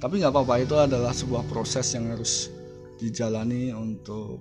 tapi 0.00 0.20
nggak 0.20 0.32
apa-apa 0.32 0.54
itu 0.60 0.76
adalah 0.76 1.12
sebuah 1.12 1.44
proses 1.48 1.92
yang 1.96 2.08
harus 2.12 2.52
dijalani 2.96 3.72
untuk 3.72 4.40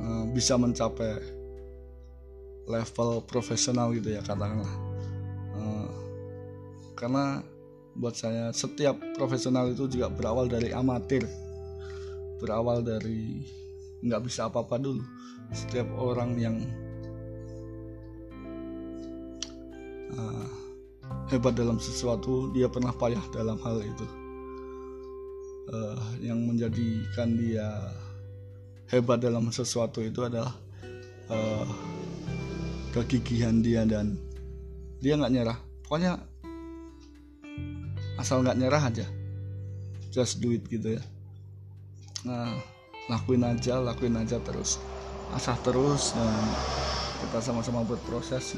uh, 0.00 0.24
bisa 0.32 0.60
mencapai 0.60 1.35
level 2.66 3.22
profesional 3.24 3.94
gitu 3.94 4.12
ya 4.12 4.20
katakanlah. 4.22 4.74
Uh, 5.56 5.90
karena 6.98 7.40
buat 7.96 8.12
saya 8.12 8.52
setiap 8.52 8.98
profesional 9.16 9.72
itu 9.72 9.88
juga 9.88 10.12
berawal 10.12 10.50
dari 10.50 10.74
amatir. 10.74 11.24
Berawal 12.42 12.84
dari 12.84 13.40
nggak 14.04 14.22
bisa 14.26 14.50
apa-apa 14.50 14.76
dulu. 14.76 15.02
Setiap 15.54 15.88
orang 15.96 16.36
yang 16.36 16.56
uh, 20.12 20.48
hebat 21.30 21.54
dalam 21.56 21.78
sesuatu 21.78 22.50
dia 22.52 22.68
pernah 22.68 22.92
payah 22.92 23.22
dalam 23.32 23.56
hal 23.62 23.80
itu. 23.80 24.06
Uh, 25.66 25.98
yang 26.22 26.38
menjadikan 26.46 27.34
dia 27.34 27.66
hebat 28.86 29.18
dalam 29.18 29.50
sesuatu 29.50 29.98
itu 29.98 30.22
adalah 30.22 30.54
uh, 31.26 31.66
kegigihan 32.96 33.60
dia 33.60 33.84
dan 33.84 34.16
dia 35.04 35.20
nggak 35.20 35.32
nyerah. 35.36 35.58
Pokoknya 35.84 36.16
asal 38.16 38.40
nggak 38.40 38.56
nyerah 38.56 38.82
aja. 38.88 39.06
Just 40.08 40.40
do 40.40 40.56
it 40.56 40.64
gitu 40.72 40.96
ya. 40.96 41.02
Nah 42.24 42.56
lakuin 43.12 43.44
aja 43.44 43.76
lakuin 43.84 44.16
aja 44.16 44.40
terus. 44.40 44.80
Asah 45.36 45.58
terus 45.60 46.16
dan 46.16 46.32
kita 47.20 47.38
sama-sama 47.44 47.84
berproses 47.84 48.56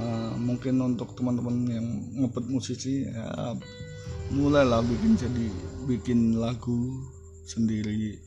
uh, 0.00 0.34
mungkin 0.36 0.80
untuk 0.82 1.14
teman-teman 1.14 1.56
yang 1.68 1.86
ngebet 2.24 2.46
musisi 2.48 3.06
ya 3.06 3.54
mulailah 4.32 4.82
bikin 4.82 5.16
jadi 5.16 5.46
bikin 5.88 6.36
lagu 6.36 7.00
sendiri. 7.48 8.18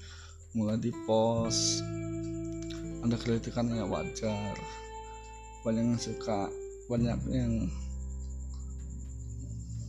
Mulai 0.57 0.81
di 0.81 0.91
post 1.05 1.85
ada 3.07 3.17
kritikan 3.17 3.71
ya 3.71 3.87
wajar. 3.87 4.55
Banyak 5.63 5.83
yang 5.95 5.99
suka 5.99 6.51
banyak 6.91 7.19
yang 7.31 7.67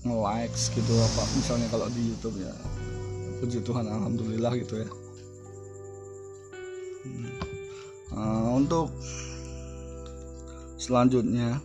nge-likes 0.06 0.70
gitu 0.74 0.94
apa 0.94 1.22
misalnya 1.34 1.66
kalau 1.70 1.86
di 1.90 2.02
YouTube 2.14 2.38
ya. 2.38 2.54
Puji 3.42 3.62
Tuhan 3.62 3.86
alhamdulillah 3.86 4.52
gitu 4.58 4.82
ya. 4.82 4.90
Uh, 8.14 8.58
untuk 8.58 8.90
selanjutnya 10.78 11.62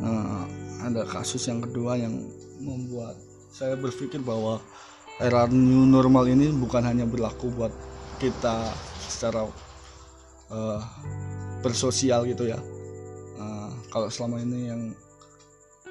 uh, 0.00 0.44
ada 0.84 1.04
kasus 1.08 1.44
yang 1.48 1.60
kedua 1.64 1.96
yang 1.96 2.24
membuat 2.60 3.16
saya 3.52 3.76
berpikir 3.76 4.20
bahwa 4.24 4.60
era 5.20 5.46
new 5.46 5.86
normal 5.86 6.26
ini 6.26 6.50
bukan 6.50 6.82
hanya 6.82 7.04
berlaku 7.04 7.52
buat 7.52 7.70
kita 8.18 8.72
secara 9.14 9.46
uh, 10.50 10.80
bersosial 11.62 12.26
gitu 12.26 12.50
ya. 12.50 12.58
Uh, 13.38 13.70
kalau 13.94 14.10
selama 14.10 14.42
ini 14.42 14.60
yang 14.66 14.82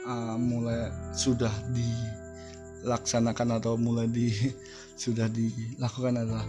uh, 0.03 0.35
mulai 0.35 0.91
sudah 1.15 1.51
dilaksanakan 1.71 3.63
atau 3.63 3.79
mulai 3.79 4.11
di 4.11 4.27
sudah 5.03 5.31
dilakukan 5.31 6.19
adalah 6.19 6.45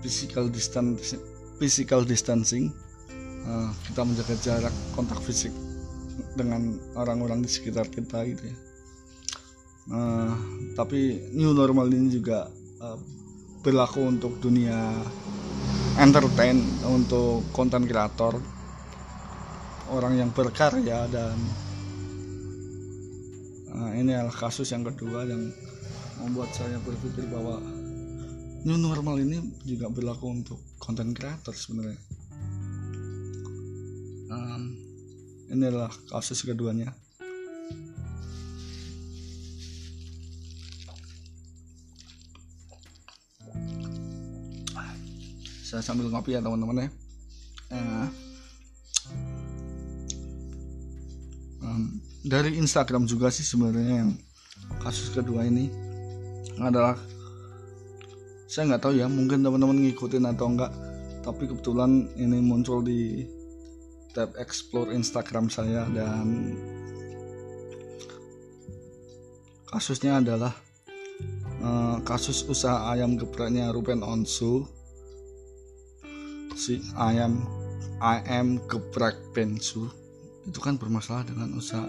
physical 0.00 0.48
distance 0.48 1.14
physical 1.60 2.02
distancing. 2.02 2.72
Uh, 3.44 3.68
kita 3.84 4.00
menjaga 4.00 4.34
jarak 4.40 4.74
kontak 4.96 5.20
fisik 5.20 5.52
dengan 6.32 6.80
orang-orang 6.96 7.44
di 7.44 7.50
sekitar 7.52 7.84
kita 7.92 8.24
gitu 8.24 8.48
ya. 8.48 8.56
Uh, 9.92 10.32
tapi 10.72 11.28
new 11.36 11.52
normal 11.52 11.92
ini 11.92 12.08
juga 12.08 12.48
uh, 12.80 12.96
berlaku 13.60 14.00
untuk 14.00 14.40
dunia 14.40 14.96
entertain 15.94 16.58
untuk 16.90 17.46
konten 17.54 17.86
kreator 17.86 18.42
orang 19.94 20.18
yang 20.18 20.30
berkarya 20.34 21.06
dan 21.06 21.36
nah, 23.70 23.94
ini 23.94 24.10
adalah 24.10 24.34
kasus 24.34 24.74
yang 24.74 24.82
kedua 24.82 25.22
yang 25.22 25.54
membuat 26.18 26.50
saya 26.50 26.82
berpikir 26.82 27.30
bahwa 27.30 27.62
new 28.64 28.80
normal 28.80 29.22
ini 29.22 29.38
juga 29.62 29.86
berlaku 29.92 30.34
untuk 30.34 30.58
konten 30.80 31.12
kreator 31.12 31.52
sebenarnya. 31.52 32.00
Um, 34.32 34.62
ini 35.52 35.62
adalah 35.68 35.92
kasus 36.10 36.42
keduanya 36.42 36.90
saya 45.64 45.80
sambil 45.80 46.12
ngopi 46.12 46.36
ya 46.36 46.44
teman-teman 46.44 46.84
ya. 46.84 46.88
Uh, 47.72 48.08
um, 51.64 51.82
dari 52.20 52.60
Instagram 52.60 53.08
juga 53.08 53.32
sih 53.32 53.40
sebenarnya 53.48 54.04
yang 54.04 54.12
kasus 54.84 55.08
kedua 55.16 55.48
ini 55.48 55.72
adalah 56.60 57.00
saya 58.44 58.68
nggak 58.68 58.82
tahu 58.84 58.94
ya 59.00 59.08
mungkin 59.08 59.40
teman-teman 59.40 59.88
ngikutin 59.88 60.28
atau 60.36 60.52
enggak 60.52 60.72
tapi 61.24 61.48
kebetulan 61.48 62.12
ini 62.20 62.38
muncul 62.44 62.84
di 62.84 63.24
tab 64.12 64.36
explore 64.36 64.92
Instagram 64.92 65.48
saya 65.48 65.88
dan 65.90 66.54
kasusnya 69.72 70.20
adalah 70.20 70.52
uh, 71.64 71.98
kasus 72.04 72.44
usaha 72.46 72.92
ayam 72.92 73.16
gepreknya 73.16 73.72
Ruben 73.72 74.04
Onsu 74.04 74.83
si 76.54 76.80
ayam 76.94 77.42
ayam 77.98 78.62
geprek 78.70 79.18
pensu 79.34 79.90
itu 80.44 80.58
kan 80.60 80.78
bermasalah 80.78 81.26
dengan 81.26 81.54
usaha 81.56 81.88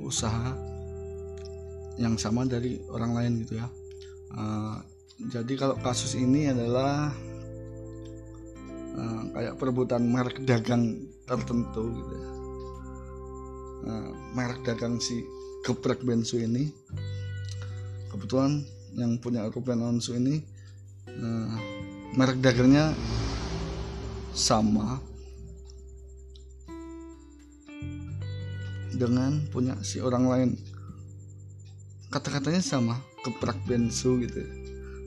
usaha 0.00 0.54
yang 2.00 2.16
sama 2.16 2.48
dari 2.48 2.80
orang 2.88 3.12
lain 3.12 3.32
gitu 3.44 3.60
ya. 3.60 3.68
Uh, 4.32 4.80
jadi 5.28 5.52
kalau 5.58 5.76
kasus 5.84 6.16
ini 6.16 6.48
adalah 6.48 7.12
uh, 8.96 9.22
kayak 9.36 9.58
perebutan 9.60 10.08
merek 10.08 10.40
dagang 10.48 10.96
tertentu 11.28 11.92
gitu 11.92 12.14
ya. 12.14 12.30
Uh, 13.84 14.10
merek 14.32 14.64
dagang 14.64 14.96
si 14.96 15.20
geprek 15.60 16.00
bensu 16.00 16.40
ini 16.40 16.72
kebetulan 18.08 18.64
yang 18.96 19.20
punya 19.20 19.46
Ruben 19.52 19.84
Onsu 19.84 20.16
ini 20.16 20.40
uh, 21.04 21.52
merek 22.16 22.40
dagangnya 22.40 22.96
sama 24.34 25.00
dengan 28.94 29.40
punya 29.48 29.78
si 29.80 30.02
orang 30.02 30.24
lain. 30.28 30.50
Kata-katanya 32.10 32.60
sama 32.60 32.98
geprak 33.22 33.56
bensu 33.68 34.18
gitu 34.24 34.40
ya. 34.42 34.50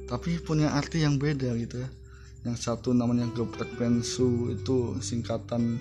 tapi 0.03 0.37
punya 0.37 0.75
arti 0.77 1.01
yang 1.01 1.17
beda 1.17 1.55
gitu 1.57 1.81
ya. 1.81 1.89
Yang 2.43 2.57
satu 2.69 2.91
namanya 2.91 3.27
geprak 3.31 3.71
bensu 3.79 4.51
itu 4.51 4.99
singkatan 4.99 5.79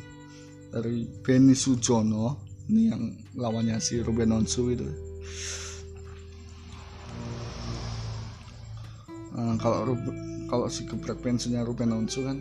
dari 0.73 1.05
Beni 1.05 1.53
Sujono 1.53 2.39
ini 2.71 2.83
yang 2.89 3.03
lawannya 3.37 3.77
si 3.83 4.01
Ruben 4.01 4.33
Onsu 4.33 4.73
itu. 4.73 4.89
Nah, 9.37 9.57
kalau 9.61 9.97
kalau 10.49 10.67
si 10.73 10.87
geprak 10.89 11.21
bensunya 11.21 11.67
Ruben 11.67 11.93
Onsu 11.93 12.25
kan 12.25 12.41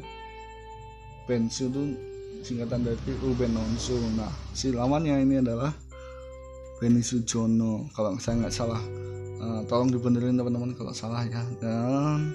bensu 1.26 1.70
itu 1.70 1.84
singkatan 2.42 2.86
dari 2.86 3.14
Ruben 3.22 3.54
Onsu. 3.54 3.98
Nah 4.18 4.32
si 4.52 4.74
lawannya 4.74 5.22
ini 5.22 5.42
adalah 5.42 5.74
Benny 6.82 7.06
Sujono 7.06 7.90
kalau 7.94 8.18
saya 8.18 8.42
nggak 8.46 8.56
salah. 8.56 8.82
Uh, 9.42 9.66
tolong 9.66 9.90
dibenerin 9.90 10.38
teman-teman 10.38 10.74
kalau 10.78 10.94
salah 10.94 11.26
ya. 11.26 11.42
Dan 11.62 12.34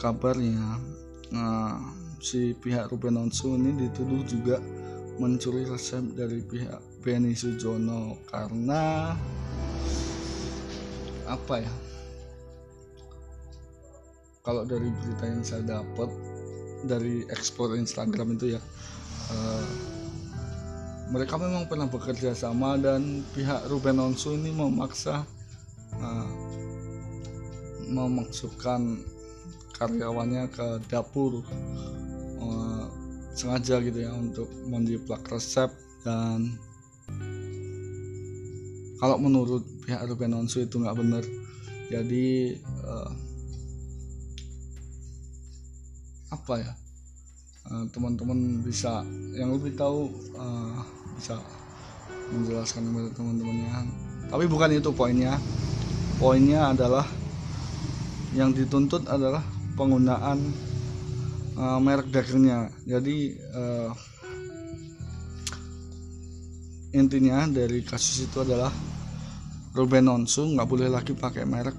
kabarnya 0.00 0.80
uh, 1.32 1.80
si 2.20 2.56
pihak 2.56 2.88
Ruben 2.92 3.20
Onsu 3.20 3.56
ini 3.56 3.76
dituduh 3.76 4.24
juga 4.24 4.56
mencuri 5.16 5.64
resep 5.64 6.04
dari 6.12 6.44
pihak 6.44 7.00
Benny 7.00 7.32
Sujono 7.32 8.20
karena 8.28 9.16
apa 11.26 11.54
ya 11.58 11.72
kalau 14.46 14.62
dari 14.62 14.86
berita 15.02 15.26
yang 15.26 15.42
saya 15.42 15.62
dapat 15.66 16.06
dari 16.86 17.26
ekspor 17.34 17.74
Instagram 17.74 18.38
itu 18.38 18.54
ya 18.54 18.60
uh, 19.34 19.66
mereka 21.10 21.34
memang 21.34 21.66
pernah 21.66 21.90
bekerja 21.90 22.30
sama 22.30 22.78
dan 22.78 23.26
pihak 23.34 23.66
Ruben 23.66 23.98
Onsu 23.98 24.38
ini 24.38 24.54
memaksa 24.54 25.26
uh, 25.98 26.30
memasukkan 27.90 29.02
karyawannya 29.74 30.46
ke 30.54 30.78
dapur 30.86 31.42
uh, 32.38 32.86
sengaja 33.34 33.82
gitu 33.82 33.98
ya 33.98 34.14
untuk 34.14 34.46
menjiplak 34.70 35.26
resep 35.26 35.74
dan 36.06 36.54
kalau 38.96 39.20
menurut 39.20 39.66
pihak 39.84 40.06
Ruben 40.08 40.32
Onsu 40.32 40.64
itu 40.64 40.80
nggak 40.80 40.96
benar. 40.96 41.24
Jadi 41.92 42.56
uh, 42.82 43.25
apa 46.32 46.54
ya 46.58 46.72
teman-teman 47.90 48.38
uh, 48.38 48.62
bisa 48.62 49.02
yang 49.34 49.50
lebih 49.54 49.74
tahu 49.74 50.06
uh, 50.38 50.78
bisa 51.18 51.34
menjelaskan 52.30 52.86
kepada 52.90 53.10
teman-temannya. 53.14 53.90
Tapi 54.30 54.44
bukan 54.46 54.70
itu 54.70 54.90
poinnya. 54.94 55.34
Poinnya 56.22 56.70
adalah 56.70 57.06
yang 58.36 58.54
dituntut 58.54 59.06
adalah 59.10 59.42
penggunaan 59.76 60.38
uh, 61.56 61.78
merek 61.80 62.12
dagangnya 62.12 62.68
jadi 62.84 63.16
uh, 63.56 63.90
intinya 66.92 67.44
dari 67.48 67.80
kasus 67.84 68.28
itu 68.28 68.40
adalah 68.40 68.72
Ruben 69.76 70.08
Onsu 70.08 70.56
nggak 70.56 70.68
boleh 70.68 70.88
lagi 70.88 71.12
pakai 71.12 71.44
merek 71.44 71.76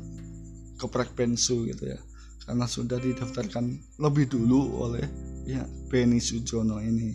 keprek 0.77 1.17
pensu 1.17 1.65
gitu 1.65 1.89
ya 1.89 1.99
karena 2.47 2.63
sudah 2.63 2.95
didaftarkan 2.95 3.75
lebih 3.99 4.31
dulu 4.31 4.79
oleh 4.87 5.03
ya 5.43 5.67
Beni 5.91 6.23
Sujono 6.23 6.79
ini 6.79 7.11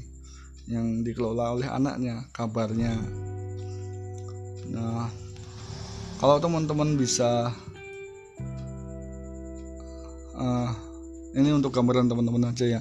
yang 0.68 1.01
dikelola 1.01 1.57
oleh 1.57 1.68
anaknya 1.73 2.29
kabarnya. 2.37 2.92
Nah 4.77 5.09
kalau 6.21 6.37
teman-teman 6.37 7.01
bisa 7.01 7.49
uh, 10.37 10.71
ini 11.33 11.49
untuk 11.51 11.73
gambaran 11.73 12.12
teman-teman 12.12 12.53
aja 12.53 12.79
ya. 12.79 12.81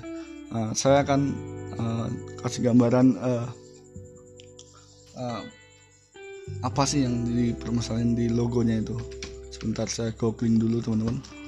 Uh, 0.52 0.76
saya 0.76 1.08
akan 1.08 1.32
uh, 1.80 2.08
kasih 2.44 2.68
gambaran 2.68 3.16
uh, 3.16 3.48
uh, 5.16 5.42
apa 6.68 6.84
sih 6.84 7.08
yang 7.08 7.24
dipermasalahin 7.24 8.12
di 8.12 8.28
logonya 8.28 8.84
itu. 8.84 9.00
Sebentar 9.56 9.88
saya 9.88 10.12
googling 10.20 10.60
dulu 10.60 10.84
teman-teman 10.84 11.41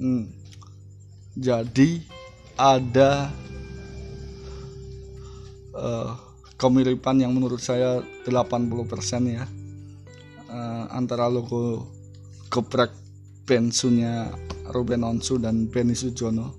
Hmm. 0.00 0.32
Jadi 1.36 2.00
ada 2.56 3.28
uh, 5.76 6.16
kemiripan 6.56 7.20
yang 7.20 7.36
menurut 7.36 7.60
saya 7.60 8.00
80% 8.24 8.32
ya 9.28 9.44
uh, 10.48 10.84
antara 10.96 11.28
logo 11.28 11.84
geprek 12.48 12.96
pensunya 13.44 14.32
Ruben 14.72 15.04
Onsu 15.04 15.36
dan 15.36 15.68
Benny 15.68 15.92
Sujono. 15.92 16.56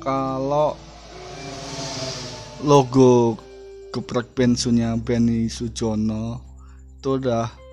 Kalau 0.00 0.72
logo 2.64 3.36
geprek 3.92 4.32
pensunya 4.32 4.96
Benny 4.96 5.52
Sujono 5.52 6.40
itu 6.96 7.20
udah 7.20 7.65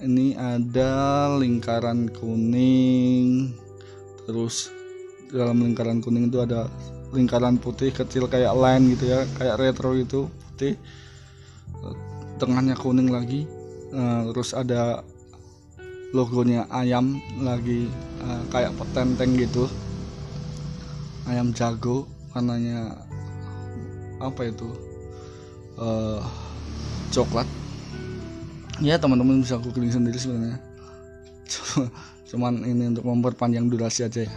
ini 0.00 0.32
ada 0.32 1.28
lingkaran 1.36 2.08
kuning. 2.08 3.52
Terus 4.24 4.72
dalam 5.28 5.60
lingkaran 5.60 6.00
kuning 6.00 6.32
itu 6.32 6.40
ada 6.40 6.66
lingkaran 7.12 7.60
putih 7.60 7.92
kecil 7.92 8.26
kayak 8.30 8.54
line 8.56 8.96
gitu 8.96 9.12
ya 9.12 9.20
kayak 9.36 9.60
retro 9.60 9.92
itu 9.92 10.26
putih. 10.26 10.74
Tengahnya 12.40 12.74
kuning 12.80 13.12
lagi. 13.12 13.44
Uh, 13.90 14.30
terus 14.32 14.54
ada 14.54 15.02
logonya 16.14 16.64
ayam 16.70 17.18
lagi 17.42 17.90
uh, 18.24 18.42
kayak 18.48 18.72
petenteng 18.80 19.36
gitu. 19.36 19.68
Ayam 21.28 21.52
jago 21.52 22.08
warnanya 22.32 22.96
apa 24.16 24.48
itu? 24.48 24.68
Uh, 25.80 26.20
coklat 27.10 27.48
ya 28.80 28.96
teman-teman 28.96 29.44
bisa 29.44 29.60
googling 29.60 29.92
sendiri 29.92 30.16
sebenarnya. 30.16 30.58
Cuman 32.30 32.64
ini 32.64 32.92
untuk 32.92 33.04
memperpanjang 33.06 33.68
durasi 33.68 34.08
aja 34.08 34.24
ya. 34.24 34.32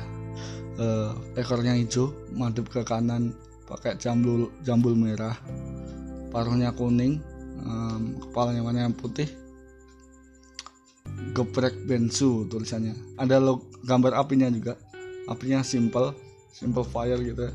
Uh, 0.74 1.14
ekornya 1.38 1.78
hijau 1.78 2.10
madep 2.34 2.66
ke 2.66 2.82
kanan 2.82 3.32
pakai 3.70 3.96
jambul 3.98 4.52
jambul 4.66 4.94
merah. 4.98 5.38
Paruhnya 6.34 6.74
kuning 6.74 7.22
um, 7.64 8.18
kepalanya 8.20 8.62
warna 8.66 8.90
putih. 8.92 9.30
Geprek 11.38 11.86
bensu 11.86 12.50
tulisannya. 12.50 12.98
Ada 13.22 13.38
lo 13.38 13.70
gambar 13.86 14.18
apinya 14.18 14.50
juga. 14.50 14.76
Apinya 15.30 15.64
simple 15.64 16.14
simple 16.54 16.86
fire 16.86 17.18
gitu 17.18 17.50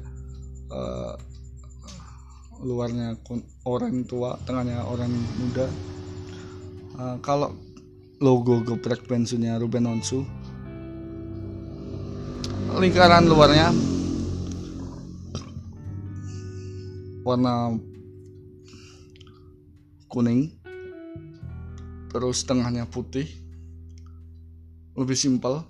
uh, 0.74 1.14
luarnya 2.58 3.14
orang 3.62 4.02
tua 4.02 4.34
tengahnya 4.42 4.82
orang 4.82 5.14
muda 5.38 5.70
uh, 6.98 7.16
kalau 7.22 7.54
logo 8.18 8.60
geprek 8.66 9.06
pensiunnya 9.06 9.56
Ruben 9.62 9.86
Onsu 9.86 10.26
lingkaran 12.78 13.26
luarnya 13.26 13.70
warna 17.22 17.74
kuning 20.10 20.50
terus 22.10 22.42
tengahnya 22.42 22.88
putih 22.88 23.28
lebih 24.98 25.14
simpel. 25.14 25.62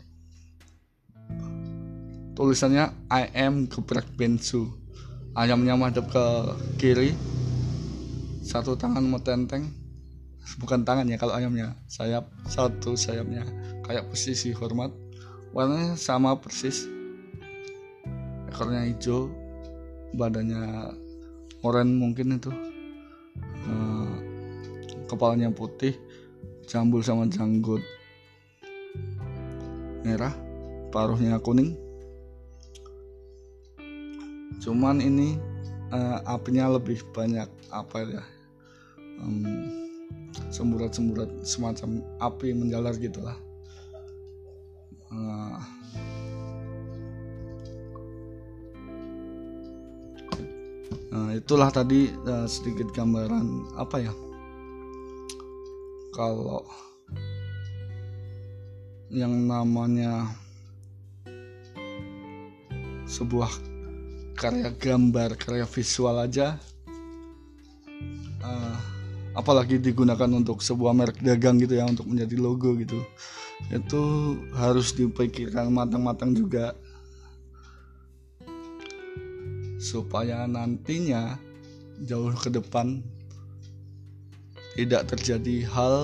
Tulisannya 2.32 2.94
I 3.12 3.28
am 3.36 3.68
geprek 3.68 4.08
bensu. 4.16 4.72
Ayamnya 5.36 5.76
madep 5.76 6.08
ke 6.08 6.26
kiri 6.80 7.12
satu 8.42 8.74
tangan 8.74 9.04
mau 9.04 9.20
tenteng 9.20 9.77
bukan 10.56 10.80
tangan 10.88 11.04
ya 11.04 11.20
kalau 11.20 11.36
ayamnya. 11.36 11.76
Sayap 11.92 12.24
satu 12.48 12.96
sayapnya. 12.96 13.44
Kayak 13.84 14.08
posisi 14.08 14.56
hormat. 14.56 14.88
Warnanya 15.52 16.00
sama 16.00 16.32
persis. 16.40 16.88
Ekornya 18.48 18.88
hijau. 18.88 19.28
Badannya 20.16 20.96
oranye 21.60 21.92
mungkin 21.92 22.40
itu. 22.40 22.48
Uh, 23.68 24.08
kepalanya 25.04 25.52
putih. 25.52 25.92
Jambul 26.64 27.04
sama 27.04 27.28
janggut 27.28 27.84
merah. 30.00 30.32
Paruhnya 30.88 31.36
kuning. 31.36 31.76
Cuman 34.64 35.04
ini 35.04 35.36
uh, 35.92 36.24
apinya 36.24 36.72
lebih 36.76 37.04
banyak 37.12 37.48
apa 37.68 37.96
ya 38.04 38.24
semburat-semburat 40.48 41.44
semacam 41.44 42.02
api 42.22 42.48
menjalar 42.56 42.94
gitulah. 42.96 43.36
Uh, 45.08 45.56
nah 51.08 51.30
itulah 51.32 51.72
tadi 51.72 52.12
uh, 52.28 52.44
sedikit 52.44 52.92
gambaran 52.92 53.76
apa 53.76 53.96
ya? 54.00 54.12
Kalau 56.12 56.66
yang 59.08 59.48
namanya 59.48 60.28
sebuah 63.08 63.48
karya 64.36 64.68
gambar 64.76 65.34
karya 65.40 65.64
visual 65.64 66.12
aja 66.20 66.60
uh, 68.44 68.97
apalagi 69.38 69.78
digunakan 69.78 70.26
untuk 70.34 70.58
sebuah 70.58 70.90
merek 70.90 71.22
dagang 71.22 71.62
gitu 71.62 71.78
ya 71.78 71.86
untuk 71.86 72.10
menjadi 72.10 72.34
logo 72.42 72.74
gitu. 72.74 72.98
Itu 73.70 74.02
harus 74.58 74.90
dipikirkan 74.98 75.70
matang-matang 75.70 76.34
juga. 76.34 76.74
Supaya 79.78 80.42
nantinya 80.50 81.38
jauh 82.02 82.34
ke 82.34 82.50
depan 82.50 82.98
tidak 84.74 85.06
terjadi 85.14 85.70
hal 85.70 85.96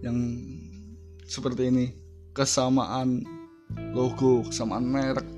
yang 0.00 0.16
seperti 1.28 1.68
ini. 1.68 1.86
Kesamaan 2.32 3.28
logo 3.92 4.48
kesamaan 4.48 4.88
merek 4.88 5.28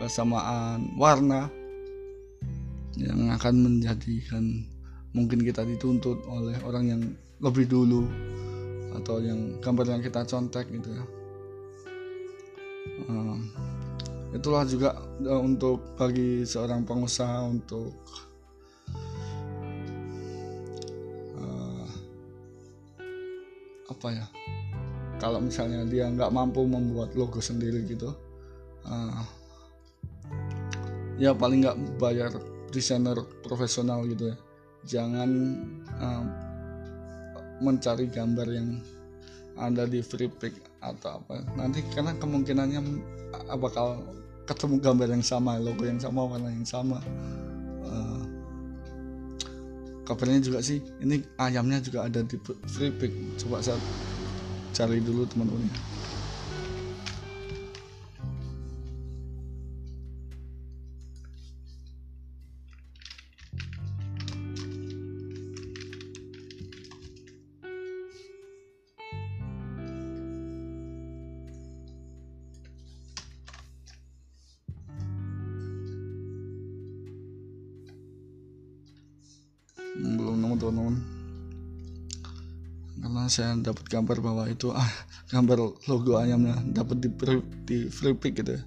kesamaan 0.00 0.96
warna 0.96 1.52
yang 2.96 3.28
akan 3.36 3.54
menjadikan 3.60 4.64
mungkin 5.10 5.42
kita 5.42 5.66
dituntut 5.66 6.22
oleh 6.30 6.54
orang 6.62 6.84
yang 6.86 7.02
lebih 7.42 7.66
dulu 7.66 8.06
atau 9.00 9.22
yang 9.22 9.58
gambar 9.62 9.98
yang 9.98 10.02
kita 10.02 10.22
contek 10.26 10.66
gitu 10.70 10.90
ya. 10.90 11.04
Uh, 13.10 13.38
itulah 14.30 14.62
juga 14.62 14.94
uh, 15.26 15.42
untuk 15.42 15.98
bagi 15.98 16.46
seorang 16.46 16.86
pengusaha 16.86 17.42
untuk 17.48 17.90
uh, 21.40 21.88
apa 23.90 24.08
ya 24.14 24.26
kalau 25.18 25.42
misalnya 25.42 25.82
dia 25.84 26.06
nggak 26.08 26.30
mampu 26.30 26.62
membuat 26.62 27.12
logo 27.18 27.42
sendiri 27.42 27.82
gitu 27.88 28.14
uh, 28.86 29.22
ya 31.18 31.34
paling 31.34 31.66
nggak 31.66 31.78
bayar 31.98 32.30
desainer 32.70 33.18
profesional 33.42 34.06
gitu 34.06 34.30
ya 34.30 34.36
jangan 34.88 35.30
uh, 36.00 36.24
mencari 37.60 38.08
gambar 38.08 38.48
yang 38.48 38.80
ada 39.60 39.84
di 39.84 40.00
free 40.00 40.32
pick 40.32 40.56
atau 40.80 41.20
apa. 41.20 41.44
Nanti 41.56 41.84
karena 41.92 42.16
kemungkinannya 42.16 42.80
bakal 43.60 44.00
ketemu 44.48 44.80
gambar 44.80 45.08
yang 45.12 45.24
sama 45.24 45.60
logo 45.60 45.84
yang 45.84 46.00
sama 46.00 46.24
warna 46.24 46.48
yang 46.48 46.64
sama. 46.64 46.98
Uh, 47.84 48.24
kabarnya 50.08 50.40
juga 50.42 50.58
sih 50.64 50.80
ini 51.04 51.22
ayamnya 51.36 51.78
juga 51.84 52.08
ada 52.08 52.24
di 52.24 52.40
free 52.66 52.92
pick. 52.96 53.12
Coba 53.36 53.60
saya 53.60 53.76
cari 54.72 55.02
dulu 55.04 55.28
teman-teman 55.28 55.68
teman-teman. 80.00 80.94
Karena 83.00 83.22
saya 83.32 83.56
dapat 83.56 83.88
gambar 83.88 84.16
bahwa 84.20 84.44
itu 84.48 84.68
ah 84.76 84.90
gambar 85.32 85.72
logo 85.88 86.20
ayamnya 86.20 86.60
dapat 86.68 87.00
di, 87.00 87.08
di 87.64 87.78
free 87.88 88.12
pick 88.12 88.44
gitu 88.44 88.60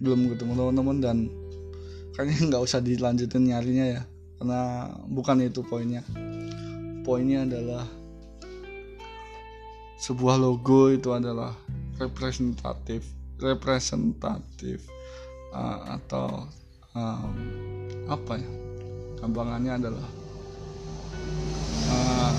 belum 0.00 0.32
ketemu 0.34 0.52
teman-teman 0.56 0.96
dan 1.00 1.16
kayaknya 2.16 2.38
nggak 2.52 2.62
usah 2.64 2.80
dilanjutin 2.80 3.48
nyarinya 3.48 3.86
ya. 4.00 4.02
Karena 4.36 4.92
bukan 5.08 5.40
itu 5.44 5.64
poinnya. 5.64 6.04
Poinnya 7.04 7.48
adalah 7.48 7.84
sebuah 9.96 10.36
logo 10.36 10.92
itu 10.92 11.08
adalah 11.16 11.56
representatif 11.96 13.08
representatif 13.40 14.84
uh, 15.56 15.96
atau 15.96 16.44
um, 16.92 17.36
apa 18.08 18.36
ya? 18.36 18.50
Gampangannya 19.16 19.72
adalah 19.80 20.08
uh, 21.88 22.32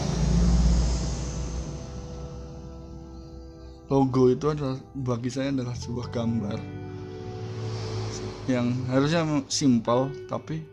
logo 3.90 4.30
itu 4.30 4.46
adalah 4.52 4.78
bagi 4.94 5.30
saya 5.34 5.50
adalah 5.50 5.74
sebuah 5.74 6.14
gambar 6.14 6.87
yang 8.48 8.72
harusnya 8.88 9.24
simpel 9.52 10.08
tapi 10.32 10.64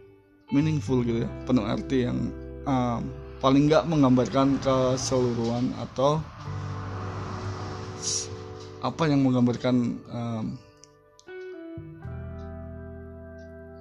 meaningful 0.54 1.02
gitu 1.02 1.26
ya. 1.26 1.30
Penuh 1.44 1.66
arti 1.66 2.06
yang 2.06 2.30
um, 2.64 3.02
paling 3.42 3.66
nggak 3.66 3.84
menggambarkan 3.90 4.56
keseluruhan 4.62 5.74
atau 5.76 6.22
apa 8.84 9.02
yang 9.08 9.20
menggambarkan 9.24 9.96
um, 10.12 10.44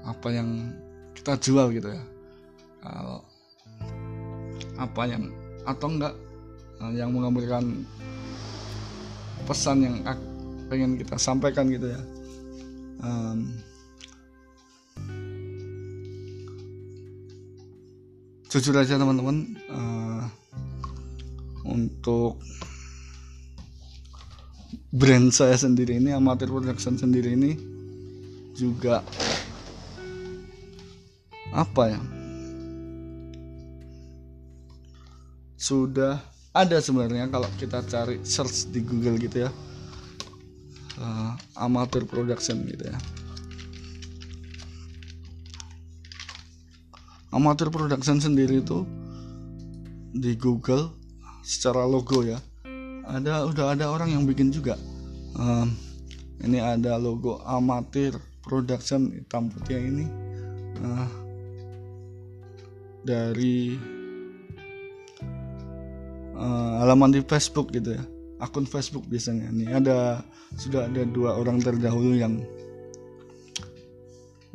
apa 0.04 0.28
yang 0.32 0.74
kita 1.16 1.38
jual 1.40 1.72
gitu 1.72 1.94
ya. 1.94 2.04
Kalau 2.84 3.24
apa 4.76 5.02
yang 5.08 5.32
atau 5.64 5.88
enggak 5.88 6.14
yang 6.92 7.16
menggambarkan 7.16 7.88
pesan 9.48 9.78
yang 9.86 9.96
pengen 10.68 11.00
kita 11.00 11.16
sampaikan 11.16 11.72
gitu 11.72 11.88
ya. 11.94 12.02
Um, 13.04 13.52
jujur 18.54 18.78
aja 18.78 19.02
teman-teman 19.02 19.58
uh, 19.74 20.30
untuk 21.66 22.38
brand 24.94 25.34
saya 25.34 25.58
sendiri 25.58 25.98
ini 25.98 26.14
amatir 26.14 26.54
production 26.54 26.94
sendiri 26.94 27.34
ini 27.34 27.58
juga 28.54 29.02
apa 31.50 31.98
ya? 31.98 32.02
Sudah 35.58 36.22
ada 36.54 36.78
sebenarnya 36.78 37.34
kalau 37.34 37.50
kita 37.58 37.82
cari 37.90 38.22
search 38.22 38.70
di 38.70 38.86
Google 38.86 39.18
gitu 39.18 39.50
ya. 39.50 39.52
Uh, 41.02 41.34
amatir 41.58 42.06
production 42.06 42.62
gitu 42.70 42.86
ya 42.86 43.23
amatir 47.34 47.74
production 47.74 48.22
sendiri 48.22 48.62
itu 48.62 48.86
di 50.14 50.38
Google 50.38 50.94
secara 51.42 51.84
logo 51.90 52.22
ya. 52.22 52.38
Ada 53.04 53.50
udah 53.50 53.76
ada 53.76 53.90
orang 53.90 54.14
yang 54.14 54.24
bikin 54.24 54.54
juga. 54.54 54.78
Um, 55.36 55.74
ini 56.46 56.62
ada 56.62 56.96
logo 57.02 57.42
amatir 57.44 58.16
production 58.46 59.12
hitam 59.12 59.50
putih 59.50 59.82
ini. 59.82 60.06
Uh, 60.80 61.10
dari 63.04 63.76
uh, 66.40 66.72
halaman 66.80 67.12
di 67.12 67.22
Facebook 67.26 67.74
gitu 67.76 68.00
ya. 68.00 68.04
Akun 68.40 68.64
Facebook 68.70 69.10
biasanya. 69.10 69.52
Ini 69.52 69.66
ada 69.84 70.24
sudah 70.56 70.88
ada 70.88 71.04
dua 71.04 71.36
orang 71.36 71.60
terdahulu 71.60 72.16
yang 72.16 72.40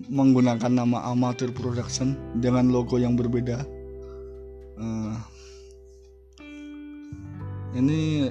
menggunakan 0.06 0.70
nama 0.70 1.10
Amateur 1.10 1.50
Production 1.50 2.14
dengan 2.38 2.70
logo 2.70 3.02
yang 3.02 3.18
berbeda. 3.18 3.66
Uh, 4.78 5.18
ini 7.74 8.30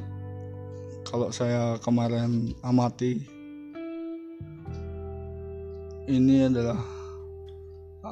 kalau 1.04 1.28
saya 1.36 1.76
kemarin 1.84 2.56
amati, 2.64 3.20
ini 6.08 6.48
adalah 6.48 6.80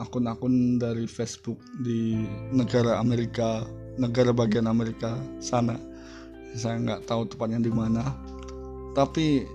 akun-akun 0.03 0.75
dari 0.75 1.07
Facebook 1.07 1.59
di 1.79 2.27
negara 2.51 2.99
Amerika, 2.99 3.63
negara 3.95 4.35
bagian 4.35 4.67
Amerika 4.67 5.15
sana. 5.39 5.79
Saya 6.55 6.79
nggak 6.83 7.07
tahu 7.07 7.27
tepatnya 7.27 7.63
di 7.63 7.71
mana, 7.71 8.15
tapi 8.95 9.47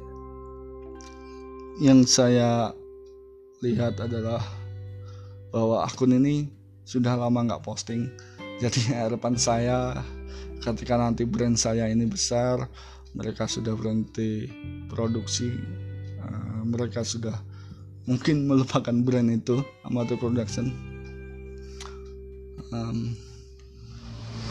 yang 1.81 2.05
saya 2.05 2.77
lihat 3.61 4.01
adalah 4.01 4.40
bahwa 5.53 5.85
akun 5.85 6.16
ini 6.16 6.49
sudah 6.88 7.16
lama 7.16 7.44
nggak 7.44 7.64
posting. 7.64 8.09
Jadi 8.61 8.90
harapan 9.01 9.37
saya 9.37 10.01
ketika 10.61 10.96
nanti 10.96 11.25
brand 11.25 11.57
saya 11.57 11.88
ini 11.88 12.05
besar 12.05 12.68
mereka 13.16 13.49
sudah 13.49 13.73
berhenti 13.73 14.46
produksi 14.87 15.51
uh, 16.20 16.62
mereka 16.62 17.01
sudah 17.01 17.35
mungkin 18.05 18.44
melupakan 18.49 18.92
brand 18.92 19.29
itu 19.29 19.61
amateur 19.85 20.16
production. 20.16 20.73
Um, 22.70 23.18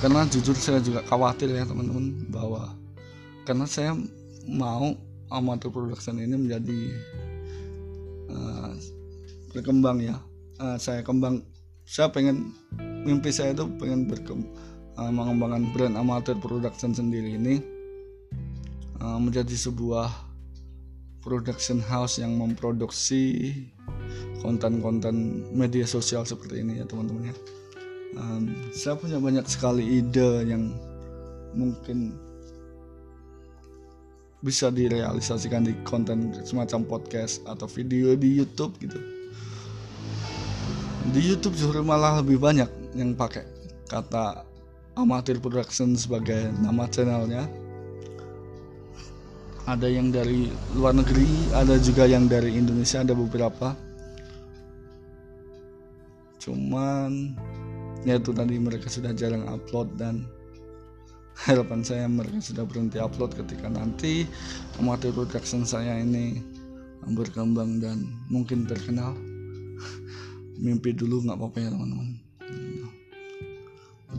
karena 0.04 0.28
jujur 0.28 0.56
saya 0.56 0.84
juga 0.84 1.04
khawatir 1.08 1.52
ya 1.56 1.64
teman-teman 1.64 2.30
bahwa 2.32 2.76
karena 3.48 3.64
saya 3.64 3.96
mau 4.48 4.96
amateur 5.32 5.72
production 5.72 6.20
ini 6.20 6.36
menjadi 6.36 6.82
uh, 8.32 8.72
berkembang 9.52 10.00
ya. 10.02 10.18
Uh, 10.60 10.76
saya 10.76 11.02
kembang 11.02 11.44
saya 11.88 12.12
pengen 12.12 12.54
mimpi 13.08 13.32
saya 13.32 13.56
itu 13.56 13.66
pengen 13.80 14.06
berkembang 14.06 14.52
uh, 15.00 15.12
mengembangkan 15.12 15.72
brand 15.72 15.96
amateur 15.96 16.36
production 16.36 16.92
sendiri 16.92 17.40
ini 17.40 17.64
uh, 19.00 19.16
menjadi 19.16 19.56
sebuah 19.56 20.12
production 21.24 21.80
house 21.80 22.20
yang 22.20 22.36
memproduksi 22.36 23.52
konten-konten 24.44 25.48
media 25.52 25.84
sosial 25.84 26.24
seperti 26.24 26.64
ini 26.64 26.84
ya 26.84 26.86
teman-teman 26.88 27.32
ya. 27.32 27.36
Um, 28.18 28.50
saya 28.74 28.98
punya 28.98 29.22
banyak 29.22 29.46
sekali 29.46 30.02
ide 30.02 30.50
yang 30.50 30.74
mungkin 31.54 32.18
bisa 34.40 34.72
direalisasikan 34.72 35.68
di 35.68 35.76
konten 35.84 36.32
semacam 36.48 36.88
podcast 36.88 37.44
atau 37.44 37.68
video 37.68 38.16
di 38.16 38.40
YouTube 38.40 38.80
gitu 38.80 39.19
di 41.10 41.22
YouTube 41.26 41.58
justru 41.58 41.82
malah 41.82 42.22
lebih 42.22 42.38
banyak 42.38 42.70
yang 42.94 43.18
pakai 43.18 43.46
kata 43.90 44.46
amatir 44.94 45.42
production 45.42 45.98
sebagai 45.98 46.54
nama 46.62 46.86
channelnya. 46.92 47.50
Ada 49.70 49.86
yang 49.86 50.10
dari 50.10 50.50
luar 50.74 50.98
negeri 50.98 51.30
ada 51.54 51.78
juga 51.78 52.10
yang 52.10 52.26
dari 52.26 52.58
Indonesia 52.58 53.06
ada 53.06 53.14
beberapa. 53.14 53.78
Cuman 56.42 57.38
ya 58.08 58.18
itu 58.18 58.34
tadi 58.34 58.56
mereka 58.58 58.90
sudah 58.90 59.14
jarang 59.14 59.46
upload 59.46 59.94
dan 60.00 60.26
harapan 61.46 61.86
saya 61.86 62.06
mereka 62.10 62.42
sudah 62.42 62.66
berhenti 62.66 62.98
upload 62.98 63.38
ketika 63.38 63.70
nanti 63.70 64.26
amatir 64.82 65.14
production 65.14 65.64
saya 65.64 66.02
ini 66.02 66.42
berkembang 67.14 67.80
dan 67.80 68.10
mungkin 68.28 68.68
terkenal 68.68 69.16
mimpi 70.60 70.92
dulu 70.92 71.24
nggak 71.24 71.40
apa-apa 71.40 71.58
ya 71.64 71.70
teman-teman. 71.72 72.08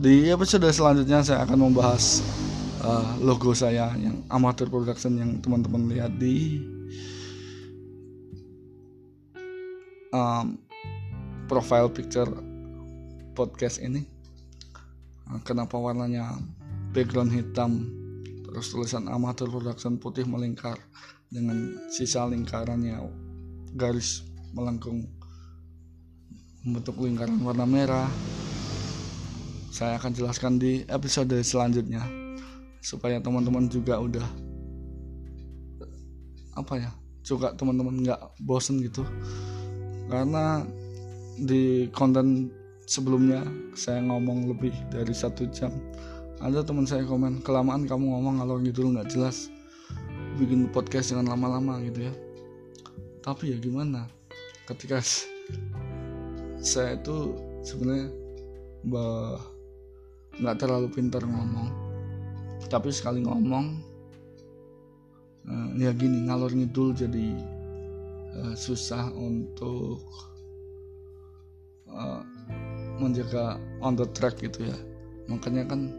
Di 0.01 0.33
episode 0.33 0.65
selanjutnya 0.73 1.21
saya 1.21 1.45
akan 1.45 1.69
membahas 1.69 2.25
uh, 2.81 3.21
logo 3.21 3.53
saya 3.53 3.93
yang 4.01 4.25
amateur 4.33 4.65
production 4.65 5.13
yang 5.21 5.31
teman-teman 5.39 5.85
lihat 5.93 6.17
di 6.17 6.57
um, 10.09 10.57
profile 11.45 11.91
picture 11.93 12.29
podcast 13.37 13.77
ini. 13.77 14.01
Uh, 15.29 15.37
kenapa 15.45 15.77
warnanya 15.77 16.41
background 16.91 17.29
hitam 17.29 17.85
terus 18.51 18.73
tulisan 18.73 19.07
amateur 19.07 19.47
production 19.47 19.95
putih 19.95 20.27
melingkar 20.27 20.75
dengan 21.31 21.79
sisa 21.87 22.27
lingkarannya 22.27 22.99
garis 23.79 24.27
melengkung 24.51 25.07
membentuk 26.61 27.01
lingkaran 27.01 27.41
warna 27.41 27.65
merah. 27.65 28.09
Saya 29.71 29.97
akan 29.97 30.11
jelaskan 30.13 30.59
di 30.61 30.83
episode 30.85 31.33
selanjutnya 31.41 32.03
supaya 32.81 33.21
teman-teman 33.21 33.69
juga 33.69 34.01
udah 34.01 34.25
apa 36.57 36.73
ya 36.75 36.91
juga 37.23 37.53
teman-teman 37.55 38.03
nggak 38.03 38.21
bosen 38.43 38.81
gitu. 38.83 39.05
Karena 40.11 40.65
di 41.39 41.87
konten 41.95 42.51
sebelumnya 42.85 43.45
saya 43.73 44.03
ngomong 44.03 44.51
lebih 44.51 44.73
dari 44.91 45.13
satu 45.15 45.47
jam. 45.49 45.71
Ada 46.41 46.65
teman 46.65 46.89
saya 46.89 47.05
komen 47.05 47.45
kelamaan 47.45 47.85
kamu 47.85 48.17
ngomong 48.17 48.41
kalau 48.41 48.57
gitu 48.65 48.89
nggak 48.89 49.13
jelas 49.13 49.47
bikin 50.41 50.67
podcast 50.73 51.13
jangan 51.13 51.31
lama-lama 51.31 51.79
gitu 51.85 52.09
ya. 52.09 52.13
Tapi 53.21 53.53
ya 53.53 53.57
gimana 53.61 54.09
ketika 54.65 54.99
saya 56.61 56.95
itu 56.95 57.33
sebenarnya 57.65 58.07
nggak 60.37 60.57
terlalu 60.61 60.87
pintar 60.93 61.25
ngomong. 61.25 61.69
Tapi 62.69 62.93
sekali 62.93 63.25
ngomong 63.25 63.65
uh, 65.49 65.69
ya 65.75 65.91
gini 65.91 66.29
ngalor 66.29 66.53
ngidul 66.53 66.93
jadi 66.93 67.35
uh, 68.37 68.53
susah 68.55 69.09
untuk 69.11 70.05
uh, 71.89 72.21
menjaga 73.01 73.57
on 73.81 73.97
the 73.97 74.05
track 74.13 74.37
gitu 74.39 74.69
ya. 74.69 74.77
Makanya 75.27 75.67
kan 75.67 75.89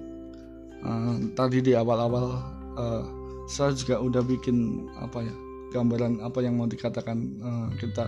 uh, 0.87 1.17
tadi 1.35 1.61
di 1.61 1.75
awal-awal 1.75 2.41
uh, 2.79 3.05
saya 3.51 3.75
juga 3.75 3.99
udah 3.99 4.23
bikin 4.23 4.87
apa 5.03 5.27
ya 5.27 5.35
gambaran 5.75 6.23
apa 6.23 6.39
yang 6.45 6.57
mau 6.57 6.71
dikatakan 6.71 7.19
uh, 7.43 7.69
kita 7.77 8.07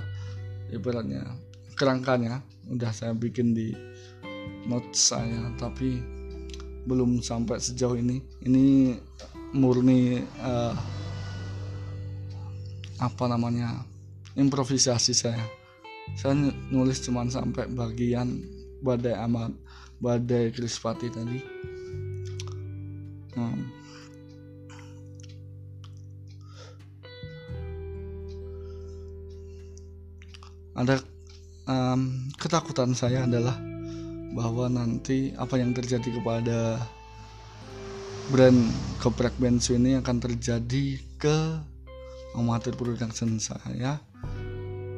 ibaratnya 0.70 1.26
kerangkanya. 1.75 2.41
Udah 2.70 2.91
saya 2.95 3.12
bikin 3.12 3.53
di 3.53 3.75
notes 4.64 5.12
saya 5.12 5.53
tapi 5.61 6.01
belum 6.89 7.20
sampai 7.20 7.61
sejauh 7.61 7.99
ini. 7.99 8.22
Ini 8.47 8.97
murni 9.55 10.22
uh, 10.41 10.75
apa 12.99 13.25
namanya 13.29 13.85
improvisasi 14.39 15.12
saya. 15.12 15.45
Saya 16.16 16.37
nulis 16.72 17.01
cuma 17.05 17.27
sampai 17.29 17.68
bagian 17.70 18.41
badai 18.81 19.16
amat 19.27 19.53
badai 20.01 20.53
krispati 20.53 21.09
tadi. 21.11 21.41
Hmm. 23.35 23.85
ada 30.75 30.99
um, 31.69 32.29
ketakutan 32.37 32.93
saya 32.93 33.25
adalah 33.25 33.57
bahwa 34.35 34.67
nanti 34.67 35.31
apa 35.39 35.61
yang 35.61 35.71
terjadi 35.71 36.11
kepada 36.21 36.83
brand 38.33 38.73
geprek 38.99 39.37
bensu 39.37 39.77
ini 39.77 40.01
akan 40.01 40.17
terjadi 40.19 40.99
ke 41.21 41.39
amatir 42.35 42.75
production 42.75 43.39
saya. 43.39 44.01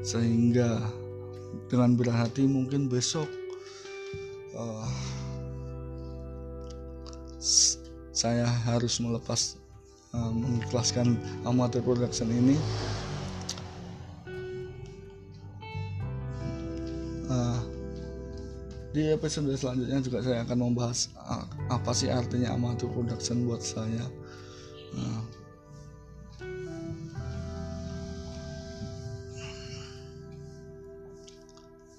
Sehingga 0.06 0.86
dengan 1.66 1.98
berhati 1.98 2.46
mungkin 2.46 2.86
besok 2.86 3.26
uh, 4.54 4.86
saya 8.16 8.46
harus 8.64 8.96
melepas 9.02 9.60
uh, 10.14 10.32
mengikhlaskan 10.32 11.18
amatir 11.44 11.82
production 11.82 12.30
ini 12.30 12.56
di 18.96 19.12
episode 19.12 19.52
selanjutnya 19.52 20.00
juga 20.00 20.24
saya 20.24 20.40
akan 20.48 20.72
membahas 20.72 21.12
uh, 21.20 21.44
apa 21.68 21.92
sih 21.92 22.08
artinya 22.08 22.56
amateur 22.56 22.88
production 22.88 23.44
buat 23.44 23.60
saya. 23.60 24.00
Uh, 24.96 25.20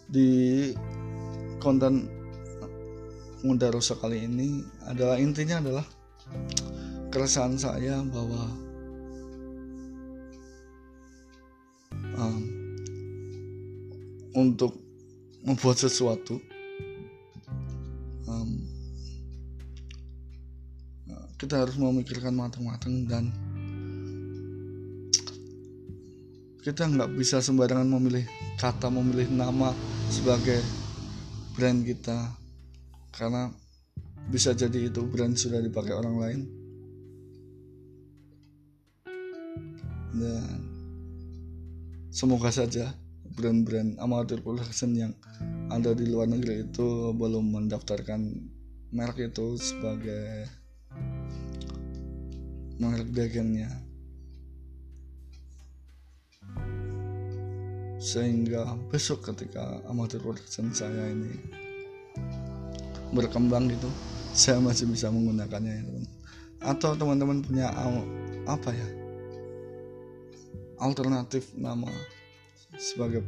di 0.10 0.74
konten 1.62 2.10
muda 3.46 3.70
rosa 3.70 3.94
kali 3.94 4.26
ini 4.26 4.66
adalah 4.90 5.22
intinya 5.22 5.62
adalah 5.62 5.86
keresahan 7.14 7.62
saya 7.62 8.02
bahwa 8.10 8.42
um, 12.18 12.42
untuk 14.34 14.74
membuat 15.46 15.78
sesuatu 15.78 16.57
kita 21.48 21.64
harus 21.64 21.80
memikirkan 21.80 22.36
matang-matang 22.36 23.08
dan 23.08 23.32
kita 26.60 26.84
nggak 26.84 27.16
bisa 27.16 27.40
sembarangan 27.40 27.88
memilih 27.88 28.28
kata 28.60 28.92
memilih 28.92 29.32
nama 29.32 29.72
sebagai 30.12 30.60
brand 31.56 31.88
kita. 31.88 32.36
Karena 33.16 33.48
bisa 34.28 34.52
jadi 34.52 34.92
itu 34.92 35.08
brand 35.08 35.40
sudah 35.40 35.64
dipakai 35.64 35.96
orang 35.96 36.16
lain. 36.20 36.40
Dan 40.20 40.52
semoga 42.12 42.52
saja 42.52 42.92
brand-brand 43.40 43.96
amatir 44.04 44.44
production 44.44 44.92
yang 44.92 45.16
ada 45.72 45.96
di 45.96 46.12
luar 46.12 46.28
negeri 46.28 46.68
itu 46.68 47.16
belum 47.16 47.56
mendaftarkan 47.56 48.36
merek 48.92 49.32
itu 49.32 49.56
sebagai 49.56 50.67
merek 52.78 53.10
dagangnya 53.10 53.70
sehingga 57.98 58.78
besok 58.94 59.26
ketika 59.34 59.82
amatir 59.90 60.22
production 60.22 60.70
saya 60.70 61.12
ini 61.12 61.34
berkembang 63.12 63.68
gitu 63.74 63.90
saya 64.38 64.62
masih 64.62 64.86
bisa 64.86 65.10
menggunakannya 65.10 65.74
ya 65.74 65.84
teman 65.84 66.06
atau 66.58 66.92
teman-teman 66.94 67.42
punya 67.42 67.74
apa 68.46 68.70
ya 68.70 68.90
alternatif 70.78 71.50
nama 71.58 71.90
sebagai 72.78 73.26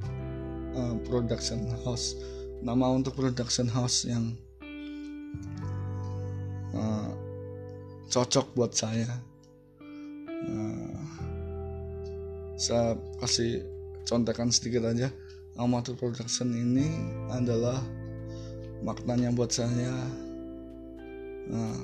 uh, 0.78 0.96
production 1.10 1.66
house 1.82 2.14
nama 2.62 2.94
untuk 2.94 3.18
production 3.18 3.66
house 3.66 4.06
yang 4.06 4.38
uh, 6.78 7.10
cocok 8.10 8.54
buat 8.54 8.78
saya 8.78 9.10
nah, 10.48 10.96
saya 12.60 12.96
kasih 13.24 13.64
contekan 14.08 14.52
sedikit 14.52 14.88
aja. 14.88 15.12
Amateur 15.60 15.96
production 15.96 16.56
ini 16.56 16.88
adalah 17.32 17.80
maknanya 18.84 19.36
buat 19.36 19.52
saya. 19.52 19.92
Nah, 21.50 21.76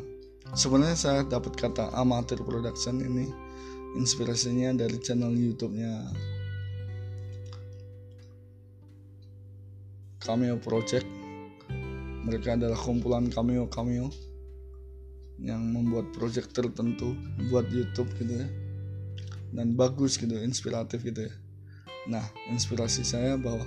sebenarnya 0.55 0.95
saya 0.95 1.19
dapat 1.27 1.59
kata 1.59 1.91
amateur 1.91 2.39
production 2.39 3.03
ini 3.03 3.27
inspirasinya 3.99 4.75
dari 4.75 4.95
channel 5.03 5.31
YouTube-nya. 5.31 6.11
Cameo 10.23 10.57
Project. 10.57 11.05
Mereka 12.25 12.57
adalah 12.57 12.79
kumpulan 12.79 13.29
cameo 13.29 13.69
cameo 13.69 14.09
yang 15.39 15.61
membuat 15.61 16.15
project 16.15 16.55
tertentu 16.55 17.15
buat 17.51 17.67
YouTube 17.67 18.11
gitu 18.19 18.43
ya. 18.43 18.47
Dan 19.55 19.75
bagus 19.75 20.19
gitu 20.19 20.35
inspiratif 20.39 21.03
gitu 21.03 21.27
ya. 21.27 21.33
Nah 22.11 22.25
inspirasi 22.51 23.03
saya 23.07 23.35
bahwa 23.39 23.65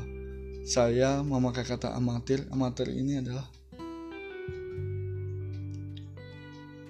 saya 0.69 1.25
memakai 1.25 1.65
kata 1.65 1.93
amatir. 1.97 2.45
Amatir 2.53 2.93
ini 2.93 3.21
adalah 3.21 3.47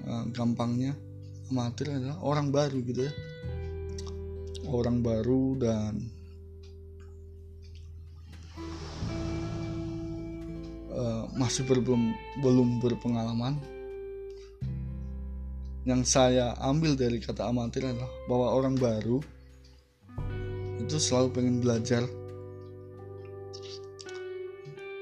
uh, 0.07 0.25
gampangnya 0.35 0.99
amatir 1.49 1.89
adalah 1.97 2.21
orang 2.21 2.53
baru 2.53 2.79
gitu 2.85 3.09
ya. 3.09 3.13
Orang 4.69 5.01
baru 5.01 5.57
dan 5.57 5.95
uh, 10.93 11.25
masih 11.39 11.65
belum 11.65 12.13
belum 12.45 12.69
berpengalaman 12.85 13.78
yang 15.87 16.03
saya 16.03 16.57
ambil 16.59 16.99
dari 16.99 17.23
kata 17.23 17.47
amatir 17.47 17.87
adalah 17.87 18.11
bahwa 18.27 18.47
orang 18.55 18.75
baru 18.75 19.19
itu 20.83 20.97
selalu 20.97 21.29
pengen 21.37 21.57
belajar. 21.61 22.03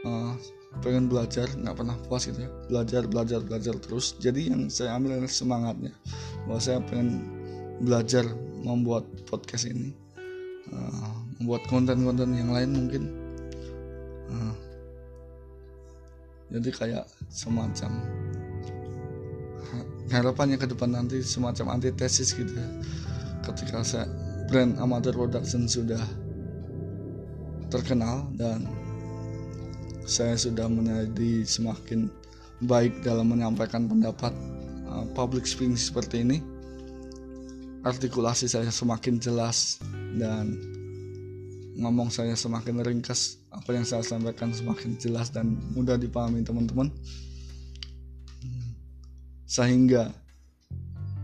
Uh, 0.07 0.39
pengen 0.85 1.11
belajar 1.11 1.51
nggak 1.57 1.77
pernah 1.79 1.97
puas 2.07 2.27
gitu 2.29 2.45
ya. 2.45 2.51
Belajar 2.69 3.03
belajar 3.09 3.41
belajar 3.41 3.75
terus. 3.81 4.19
Jadi 4.19 4.53
yang 4.53 4.69
saya 4.69 4.99
ambil 4.99 5.21
adalah 5.21 5.33
semangatnya. 5.33 5.93
Bahwa 6.45 6.61
saya 6.61 6.83
pengen 6.85 7.25
belajar 7.81 8.27
membuat 8.61 9.07
podcast 9.31 9.71
ini. 9.71 9.95
Uh, 10.67 11.15
membuat 11.39 11.63
konten-konten 11.71 12.35
yang 12.35 12.51
lain 12.51 12.71
mungkin. 12.75 13.05
Uh, 14.27 14.55
jadi 16.51 16.71
kayak 16.71 17.05
semacam 17.27 17.91
harapannya 20.11 20.61
ke 20.61 20.67
depan 20.71 20.95
nanti 20.95 21.23
semacam 21.23 21.79
antitesis 21.79 22.35
gitu 22.35 22.53
ya. 22.53 22.69
Ketika 23.47 23.83
saya 23.87 24.07
brand 24.47 24.79
amateur 24.79 25.15
production 25.15 25.67
sudah 25.67 26.03
terkenal 27.71 28.31
dan 28.39 28.63
saya 30.07 30.39
sudah 30.39 30.71
menjadi 30.71 31.43
semakin 31.43 32.07
baik 32.63 33.03
dalam 33.03 33.35
menyampaikan 33.35 33.91
pendapat 33.91 34.31
uh, 34.87 35.05
public 35.19 35.45
speaking 35.45 35.75
seperti 35.75 36.23
ini 36.23 36.39
artikulasi 37.83 38.47
saya 38.47 38.71
semakin 38.71 39.19
jelas 39.19 39.83
dan 40.15 40.55
ngomong 41.77 42.09
saya 42.09 42.33
semakin 42.33 42.81
ringkas 42.81 43.43
apa 43.53 43.77
yang 43.77 43.85
saya 43.85 44.01
sampaikan 44.01 44.55
semakin 44.55 44.97
jelas 44.97 45.29
dan 45.29 45.59
mudah 45.77 46.01
dipahami 46.01 46.41
teman-teman 46.41 46.89
sehingga 49.47 50.11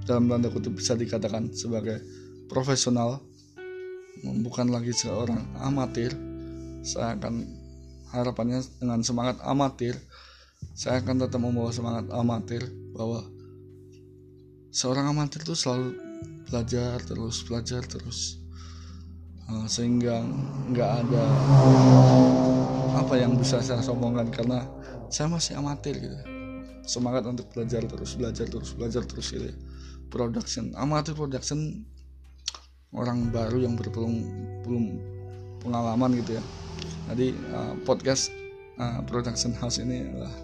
dalam 0.07 0.31
tanda 0.31 0.49
kutip 0.51 0.79
bisa 0.79 0.95
dikatakan 0.95 1.51
sebagai 1.51 2.03
profesional 2.47 3.23
bukan 4.23 4.71
lagi 4.71 4.95
seorang 4.95 5.43
amatir 5.59 6.15
saya 6.83 7.19
akan 7.19 7.47
harapannya 8.15 8.63
dengan 8.79 9.03
semangat 9.03 9.43
amatir 9.43 9.99
saya 10.73 11.03
akan 11.03 11.27
tetap 11.27 11.43
membawa 11.43 11.75
semangat 11.75 12.07
amatir 12.15 12.63
bahwa 12.95 13.27
seorang 14.73 15.11
amatir 15.11 15.43
itu 15.43 15.59
selalu 15.59 15.99
belajar 16.49 16.97
terus 17.03 17.45
belajar 17.45 17.83
terus. 17.85 18.41
Uh, 19.51 19.67
sehingga 19.67 20.23
nggak 20.71 20.91
ada 21.03 21.25
apa 22.95 23.15
yang 23.19 23.35
bisa 23.35 23.59
saya 23.59 23.83
sombongkan 23.83 24.31
karena 24.31 24.65
saya 25.11 25.29
masih 25.29 25.59
amatir 25.59 25.99
gitu 25.99 26.42
semangat 26.83 27.27
untuk 27.27 27.47
belajar 27.55 27.83
terus 27.87 28.19
belajar 28.19 28.47
terus 28.51 28.75
belajar 28.75 29.03
terus 29.07 29.27
gitu 29.31 29.47
ya. 29.51 29.57
production 30.11 30.75
amatir 30.77 31.15
production 31.15 31.87
orang 32.93 33.33
baru 33.33 33.65
yang 33.65 33.75
belum 33.75 34.15
belum 34.67 34.85
pengalaman 35.65 36.19
gitu 36.21 36.37
ya. 36.37 36.43
Jadi 37.13 37.33
uh, 37.55 37.75
podcast 37.87 38.29
uh, 38.77 39.01
production 39.07 39.55
house 39.57 39.79
ini 39.81 40.05
adalah 40.11 40.35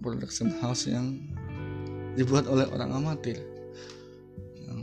production 0.00 0.48
house 0.58 0.88
yang 0.88 1.20
dibuat 2.16 2.48
oleh 2.48 2.66
orang 2.72 2.90
amatir. 2.90 3.38
Yang, 4.66 4.80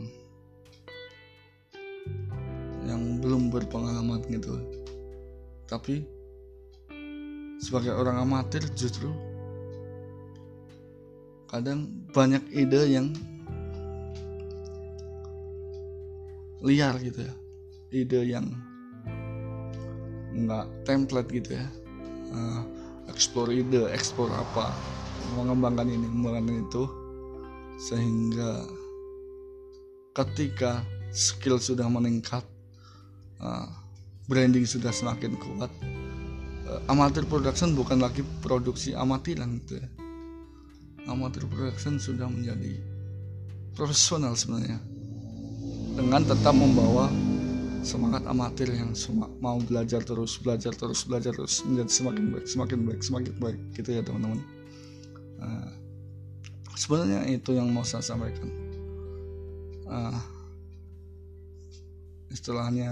yang 2.87 3.01
belum 3.19 3.49
berpengalaman 3.51 4.23
gitu. 4.31 4.55
Tapi 5.67 6.05
sebagai 7.57 7.93
orang 7.93 8.21
amatir 8.21 8.61
justru 8.77 9.09
kadang 11.47 11.89
banyak 12.11 12.43
ide 12.51 12.81
yang 12.91 13.07
liar 16.61 16.97
gitu 16.99 17.23
ya. 17.23 17.33
Ide 17.93 18.21
yang 18.27 18.45
nggak 20.35 20.65
template 20.83 21.29
gitu 21.31 21.55
ya. 21.57 21.67
Uh, 22.27 22.61
explore 23.07 23.49
ide 23.49 23.87
explore 23.89 24.29
apa 24.35 24.75
mengembangkan 25.39 25.87
ini 25.87 26.07
mengembangkan 26.11 26.67
itu 26.67 26.83
sehingga 27.79 28.67
ketika 30.11 30.83
skill 31.15 31.55
sudah 31.61 31.87
meningkat 31.87 32.43
uh, 33.39 33.69
branding 34.27 34.67
sudah 34.67 34.91
semakin 34.91 35.39
kuat 35.39 35.71
amatir 36.87 37.23
production 37.27 37.75
bukan 37.75 37.99
lagi 38.03 38.23
produksi 38.43 38.91
amatiran 38.95 39.59
gitu 39.63 39.79
ya. 39.79 39.87
Amatir 41.07 41.47
production 41.47 41.99
sudah 41.99 42.27
menjadi 42.27 42.75
profesional 43.75 44.35
sebenarnya. 44.35 44.79
Dengan 45.97 46.21
tetap 46.27 46.53
membawa 46.53 47.09
semangat 47.81 48.27
amatir 48.27 48.67
yang 48.69 48.91
mau 49.39 49.57
belajar 49.63 50.03
terus 50.03 50.35
belajar 50.37 50.75
terus 50.75 51.07
belajar 51.07 51.31
terus 51.31 51.63
menjadi 51.63 51.89
semakin 51.89 52.25
baik 52.35 52.45
semakin 52.45 52.79
baik 52.83 53.01
semakin 53.01 53.33
baik 53.39 53.59
gitu 53.73 53.89
ya 53.95 54.01
teman-teman. 54.03 54.39
Uh, 55.39 55.71
sebenarnya 56.75 57.23
itu 57.31 57.55
yang 57.55 57.71
mau 57.71 57.87
saya 57.87 58.03
sampaikan. 58.03 58.49
Uh, 59.87 60.19
istilahnya 62.27 62.91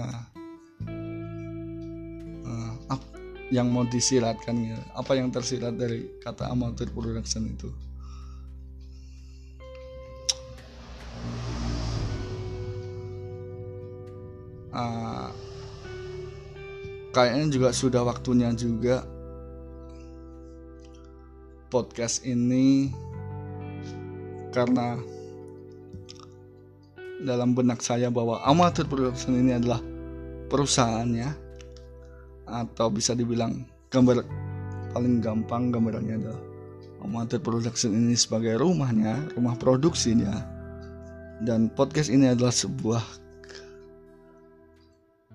yang 3.50 3.70
mau 3.70 3.86
disiratkan 3.86 4.58
ya 4.58 4.78
apa 4.98 5.14
yang 5.14 5.30
tersirat 5.30 5.78
dari 5.78 6.18
kata 6.18 6.50
amatir 6.50 6.90
production 6.90 7.46
itu? 7.46 7.70
Uh, 14.76 15.32
kayaknya 17.14 17.46
juga 17.48 17.68
sudah 17.70 18.02
waktunya 18.02 18.50
juga. 18.52 19.06
Podcast 21.66 22.22
ini 22.22 22.94
karena 24.54 24.96
dalam 27.26 27.58
benak 27.58 27.82
saya 27.82 28.06
bahwa 28.06 28.38
amatir 28.46 28.86
production 28.86 29.34
ini 29.34 29.58
adalah 29.58 29.82
perusahaannya 30.46 31.45
atau 32.46 32.86
bisa 32.88 33.12
dibilang 33.12 33.66
gambar 33.90 34.22
paling 34.94 35.20
gampang 35.20 35.74
gambarannya 35.74 36.14
adalah 36.22 36.42
amatir 37.04 37.42
production 37.42 37.92
ini 37.92 38.16
sebagai 38.16 38.56
rumahnya 38.58 39.18
rumah 39.36 39.58
produksinya 39.58 40.32
dan 41.44 41.68
podcast 41.68 42.08
ini 42.08 42.32
adalah 42.32 42.54
sebuah 42.54 43.04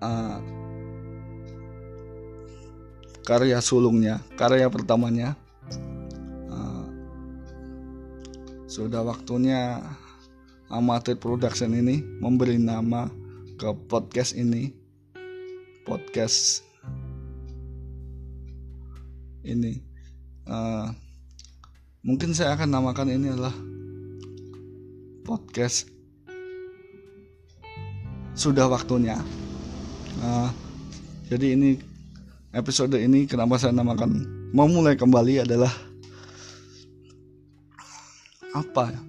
uh, 0.02 0.38
karya 3.22 3.62
sulungnya, 3.62 4.18
karya 4.34 4.66
pertamanya. 4.66 5.38
Uh, 6.50 6.86
sudah 8.66 9.06
waktunya 9.06 9.78
amatir 10.66 11.16
production 11.16 11.70
ini 11.70 12.02
memberi 12.18 12.58
nama 12.58 13.06
ke 13.56 13.70
podcast 13.86 14.34
ini, 14.34 14.74
podcast 15.86 16.66
ini. 19.46 19.82
Uh, 20.42 20.90
mungkin 22.02 22.34
saya 22.34 22.58
akan 22.58 22.66
namakan 22.66 23.14
ini 23.14 23.30
adalah 23.30 23.54
podcast 25.22 25.86
sudah 28.34 28.66
waktunya 28.66 29.22
uh, 30.18 30.50
jadi 31.30 31.54
ini 31.54 31.78
episode 32.50 32.98
ini 32.98 33.30
kenapa 33.30 33.54
saya 33.54 33.70
namakan 33.70 34.26
memulai 34.50 34.98
kembali 34.98 35.46
adalah 35.46 35.70
apa 38.50 38.90
ya 38.90 39.00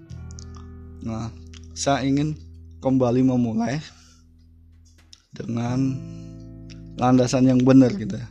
nah 1.04 1.28
saya 1.74 2.06
ingin 2.06 2.38
kembali 2.78 3.26
memulai 3.26 3.82
dengan 5.34 5.98
landasan 7.02 7.50
yang 7.50 7.60
benar 7.66 7.90
gitu 7.98 8.22
ya 8.22 8.28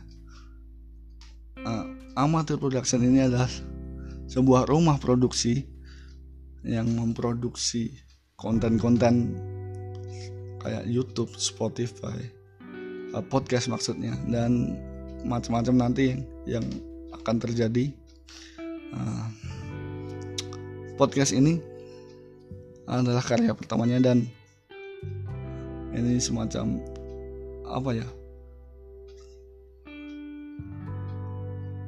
amatir 2.13 2.57
production 2.61 3.01
ini 3.01 3.25
adalah 3.25 3.49
sebuah 4.29 4.69
rumah 4.69 4.97
produksi 5.01 5.65
yang 6.63 6.87
memproduksi 6.95 7.99
konten-konten 8.39 9.35
kayak 10.63 10.87
YouTube, 10.87 11.31
Spotify, 11.35 12.43
Uh, 13.13 13.21
podcast 13.21 13.69
maksudnya. 13.69 14.17
Dan 14.25 14.73
macam-macam 15.21 15.85
nanti 15.85 16.17
yang 16.49 16.65
akan 17.13 17.37
terjadi 17.37 17.93
uh, 18.97 19.29
podcast 20.97 21.37
ini 21.37 21.61
adalah 22.89 23.21
karya 23.21 23.53
pertamanya 23.53 24.01
dan 24.01 24.25
ini 25.93 26.17
semacam 26.17 26.81
apa 27.69 27.89
ya 28.01 28.07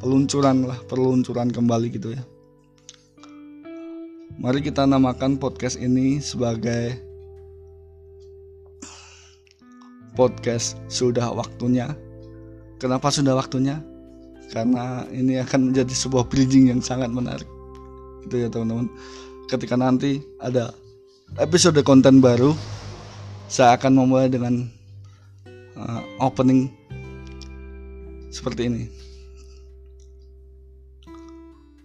peluncuran 0.06 0.70
lah 0.70 0.78
peluncuran 0.86 1.50
kembali 1.50 1.88
gitu 1.90 2.14
ya 2.14 2.22
mari 4.38 4.62
kita 4.62 4.86
namakan 4.86 5.42
podcast 5.42 5.82
ini 5.82 6.22
sebagai 6.22 7.02
podcast 10.16 10.80
sudah 10.88 11.30
waktunya. 11.36 11.92
Kenapa 12.80 13.12
sudah 13.12 13.36
waktunya? 13.36 13.84
Karena 14.50 15.04
ini 15.12 15.38
akan 15.44 15.72
menjadi 15.72 15.92
sebuah 15.92 16.32
bridging 16.32 16.72
yang 16.72 16.80
sangat 16.80 17.12
menarik. 17.12 17.48
Itu 18.24 18.40
ya 18.40 18.48
teman-teman. 18.48 18.88
Ketika 19.52 19.76
nanti 19.76 20.24
ada 20.40 20.72
episode 21.38 21.78
konten 21.84 22.24
baru, 22.24 22.56
saya 23.52 23.76
akan 23.76 23.92
memulai 23.94 24.32
dengan 24.32 24.66
uh, 25.76 26.02
opening 26.24 26.72
seperti 28.32 28.72
ini. 28.72 29.05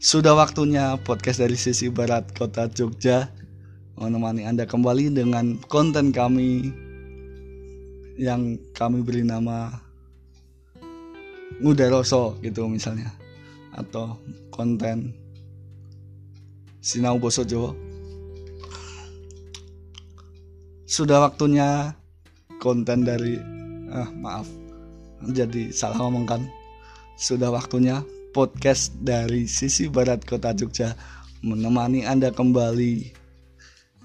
Sudah 0.00 0.32
waktunya 0.32 0.96
podcast 1.04 1.44
dari 1.44 1.60
sisi 1.60 1.92
barat 1.92 2.32
kota 2.32 2.72
Jogja. 2.72 3.28
Menemani 4.00 4.48
Anda 4.48 4.64
kembali 4.64 5.12
dengan 5.12 5.60
konten 5.68 6.08
kami 6.08 6.72
yang 8.16 8.56
kami 8.72 9.04
beri 9.04 9.28
nama 9.28 9.68
Nguderoso 11.60 12.40
gitu 12.40 12.64
misalnya. 12.64 13.12
Atau 13.76 14.16
konten 14.48 15.12
Sinau 16.80 17.20
Boso 17.20 17.44
Jawa 17.44 17.76
sudah 20.90 21.22
waktunya 21.22 21.94
konten 22.58 23.06
dari 23.06 23.38
ah 23.94 24.10
maaf 24.10 24.48
jadi 25.30 25.70
salah 25.70 26.02
ngomong 26.02 26.26
kan 26.26 26.42
sudah 27.14 27.54
waktunya 27.54 28.02
podcast 28.30 28.94
dari 29.02 29.46
sisi 29.50 29.90
barat 29.90 30.22
kota 30.24 30.54
Jogja 30.54 30.94
menemani 31.42 32.06
anda 32.06 32.30
kembali 32.30 33.10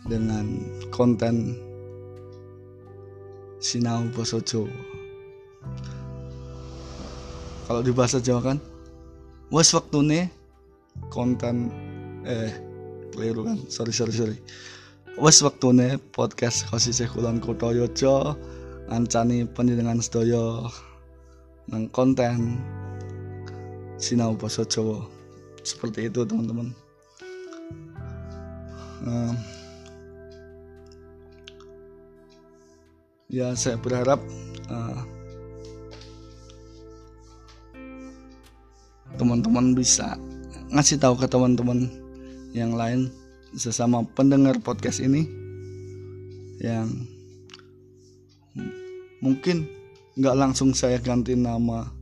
dengan 0.05 0.45
konten 0.93 1.57
Sinau 3.61 4.05
Boso 4.13 4.41
kalau 7.65 7.81
di 7.81 7.89
bahasa 7.89 8.21
Jawa 8.21 8.53
kan 8.53 8.57
wes 9.49 9.73
nih 9.73 10.29
konten 11.09 11.73
eh 12.25 12.53
keliru 13.15 13.47
kan? 13.47 13.57
Sorry 13.71 13.93
sorry 13.95 14.13
sorry. 14.13 14.37
Wes 15.15 15.39
nih 15.41 15.97
podcast 16.11 16.67
kosise 16.69 17.07
kulon 17.07 17.39
kota 17.39 17.71
yojo 17.71 18.35
ngancani 18.91 19.47
penjenengan 19.49 20.03
sedaya 20.03 20.69
nang 21.71 21.89
konten 21.89 22.61
sinau 23.97 24.35
basa 24.35 24.67
Jawa. 24.67 25.05
Seperti 25.65 26.11
itu 26.11 26.21
teman-teman. 26.27 26.69
Uh, 29.05 29.33
ya 33.29 33.53
saya 33.53 33.77
berharap 33.77 34.21
uh, 34.69 35.01
teman-teman 39.15 39.77
bisa 39.77 40.17
ngasih 40.73 40.97
tahu 40.97 41.15
ke 41.15 41.27
teman-teman 41.29 41.87
yang 42.51 42.73
lain 42.73 43.11
sesama 43.55 44.03
pendengar 44.17 44.57
podcast 44.59 44.99
ini 44.99 45.27
yang 46.59 46.89
mungkin 49.23 49.67
nggak 50.15 50.35
langsung 50.35 50.71
saya 50.71 50.99
ganti 50.99 51.35
nama 51.35 51.94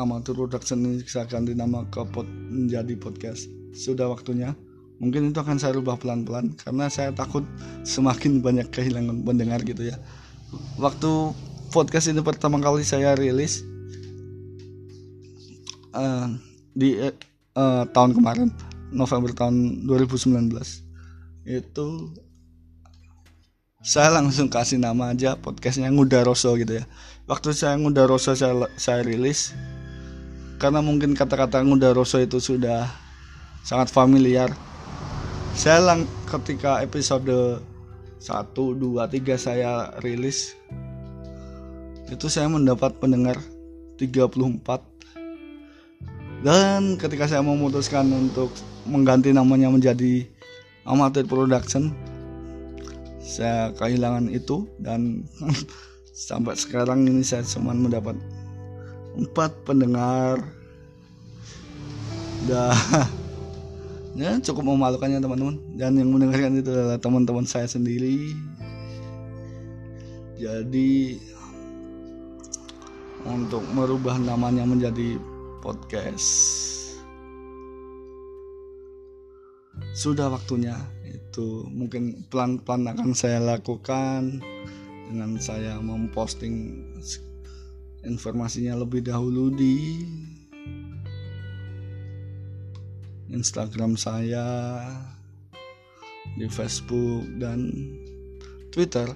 amatur 0.00 0.34
production 0.34 0.80
ini 0.80 1.04
nama 1.52 1.84
ke 1.92 2.00
pod, 2.08 2.24
menjadi 2.26 2.96
podcast. 2.96 3.46
Sudah 3.76 4.08
waktunya. 4.08 4.56
Mungkin 5.00 5.32
itu 5.32 5.38
akan 5.40 5.56
saya 5.56 5.76
rubah 5.76 5.96
pelan-pelan 5.96 6.52
karena 6.60 6.92
saya 6.92 7.08
takut 7.12 7.44
semakin 7.88 8.44
banyak 8.44 8.68
kehilangan 8.68 9.24
pendengar 9.24 9.64
gitu 9.64 9.88
ya. 9.88 9.96
Waktu 10.76 11.32
podcast 11.72 12.12
ini 12.12 12.20
pertama 12.20 12.60
kali 12.60 12.84
saya 12.84 13.16
rilis 13.16 13.64
uh, 15.96 16.28
di 16.76 17.00
uh, 17.00 17.84
tahun 17.88 18.12
kemarin 18.12 18.48
November 18.90 19.30
tahun 19.32 19.86
2019 19.86 20.50
itu 21.48 21.86
saya 23.80 24.12
langsung 24.12 24.52
kasih 24.52 24.76
nama 24.76 25.16
aja 25.16 25.40
podcastnya 25.40 25.88
Ngudaroso 25.88 26.52
gitu 26.60 26.82
ya. 26.82 26.84
Waktu 27.24 27.56
saya 27.56 27.80
Ngudaroso 27.80 28.36
saya 28.36 28.68
saya 28.76 29.00
rilis 29.00 29.56
karena 30.60 30.84
mungkin 30.84 31.16
kata-kata 31.16 31.64
Ngudaroso 31.64 32.20
itu 32.20 32.36
sudah 32.36 32.84
sangat 33.64 33.88
familiar. 33.88 34.52
Saya 35.56 35.80
lang 35.80 36.04
ketika 36.28 36.84
episode 36.84 37.64
1, 38.20 38.52
2, 38.52 39.00
3 39.00 39.40
saya 39.40 39.96
rilis 40.04 40.52
itu 42.12 42.26
saya 42.28 42.52
mendapat 42.52 42.92
pendengar 43.00 43.40
34 43.96 44.60
dan 46.44 47.00
ketika 47.00 47.24
saya 47.30 47.40
memutuskan 47.40 48.04
untuk 48.12 48.52
mengganti 48.84 49.32
namanya 49.32 49.72
menjadi 49.72 50.28
Amateur 50.84 51.24
Production 51.24 51.94
saya 53.22 53.70
kehilangan 53.78 54.28
itu 54.28 54.66
dan 54.82 55.24
sampai 56.28 56.58
sekarang 56.58 57.06
ini 57.06 57.22
saya 57.22 57.46
cuma 57.46 57.72
mendapat 57.72 58.18
empat 59.18 59.54
pendengar. 59.66 60.42
Dah. 62.46 62.76
Ya 64.18 64.36
cukup 64.42 64.74
memalukannya 64.74 65.22
teman-teman. 65.22 65.56
Dan 65.78 65.96
yang 65.98 66.10
mendengarkan 66.10 66.58
itu 66.58 66.70
adalah 66.70 66.98
teman-teman 66.98 67.46
saya 67.46 67.70
sendiri. 67.70 68.34
Jadi 70.40 71.20
untuk 73.28 73.62
merubah 73.76 74.16
namanya 74.16 74.64
menjadi 74.64 75.20
podcast. 75.60 76.26
Sudah 79.92 80.32
waktunya. 80.32 80.76
Itu 81.06 81.68
mungkin 81.68 82.26
pelan-pelan 82.32 82.90
akan 82.96 83.12
saya 83.14 83.38
lakukan 83.38 84.40
dengan 85.10 85.36
saya 85.38 85.78
memposting 85.82 86.86
informasinya 88.04 88.78
lebih 88.80 89.04
dahulu 89.04 89.52
di 89.52 90.04
Instagram 93.30 93.94
saya, 93.94 94.82
di 96.34 96.46
Facebook 96.50 97.26
dan 97.38 97.70
Twitter. 98.74 99.06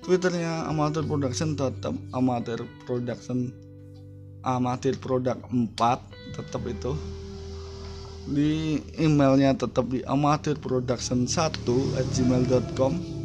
Twitternya 0.00 0.64
Amateur 0.64 1.04
Production 1.04 1.56
tetap 1.56 1.92
Amateur 2.16 2.64
Production 2.88 3.52
amatir 4.40 4.96
produk 4.96 5.36
4 5.52 5.76
tetap 6.36 6.62
itu 6.64 6.96
di 8.30 8.80
emailnya 8.96 9.56
tetap 9.56 9.88
di 9.90 10.00
amatir 10.08 10.56
production 10.60 11.28
1 11.28 11.60
at 11.98 12.06
gmail.com 12.14 13.19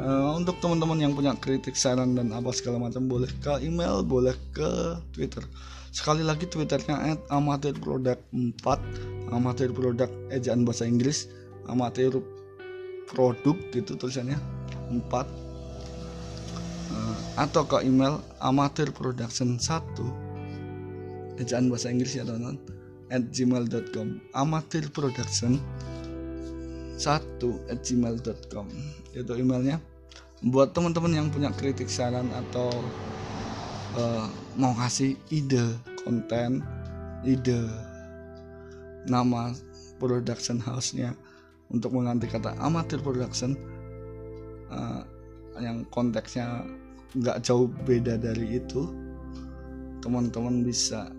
eh, 0.00 0.30
untuk 0.32 0.56
teman-teman 0.64 0.98
yang 0.98 1.12
punya 1.12 1.36
kritik 1.36 1.76
saran 1.76 2.16
dan 2.16 2.32
apa 2.32 2.50
segala 2.56 2.80
macam 2.80 3.04
boleh 3.04 3.28
ke 3.44 3.60
email 3.60 4.00
boleh 4.00 4.32
ke 4.56 4.96
twitter. 5.12 5.44
Sekali 5.90 6.22
lagi 6.22 6.46
twitternya 6.46 6.96
at 7.14 7.20
amatir 7.34 7.74
produk 7.74 8.14
4 8.30 9.34
amatir 9.34 9.74
produk 9.74 10.06
ejaan 10.30 10.62
bahasa 10.62 10.86
Inggris 10.86 11.26
amatir 11.66 12.14
produk 13.10 13.58
gitu 13.74 13.98
tulisannya 13.98 14.38
4 14.90 15.02
uh, 15.10 15.26
atau 17.38 17.62
ke 17.66 17.82
email 17.82 18.22
amatir 18.38 18.94
production 18.94 19.58
1 19.58 21.42
ejaan 21.42 21.66
bahasa 21.66 21.90
Inggris 21.90 22.14
ya 22.14 22.22
teman-teman 22.22 22.58
at 23.10 23.26
gmail.com 23.34 24.22
amatir 24.38 24.86
production 24.94 25.58
1 25.58 25.58
at 25.58 25.89
gmail.com 27.80 28.66
itu 29.16 29.32
emailnya. 29.34 29.80
Buat 30.40 30.72
teman-teman 30.72 31.12
yang 31.12 31.28
punya 31.28 31.52
kritik 31.52 31.88
saran 31.92 32.28
atau 32.32 32.72
uh, 33.96 34.26
mau 34.56 34.72
kasih 34.76 35.16
ide 35.28 35.76
konten 36.04 36.64
ide 37.24 37.68
nama 39.04 39.52
production 40.00 40.56
house-nya 40.60 41.12
untuk 41.68 41.92
mengganti 41.92 42.26
kata 42.28 42.56
amatir 42.60 43.04
production 43.04 43.52
uh, 44.72 45.04
yang 45.60 45.84
konteksnya 45.92 46.64
nggak 47.16 47.44
jauh 47.44 47.68
beda 47.84 48.16
dari 48.16 48.56
itu 48.56 48.88
teman-teman 50.00 50.64
bisa 50.64 51.12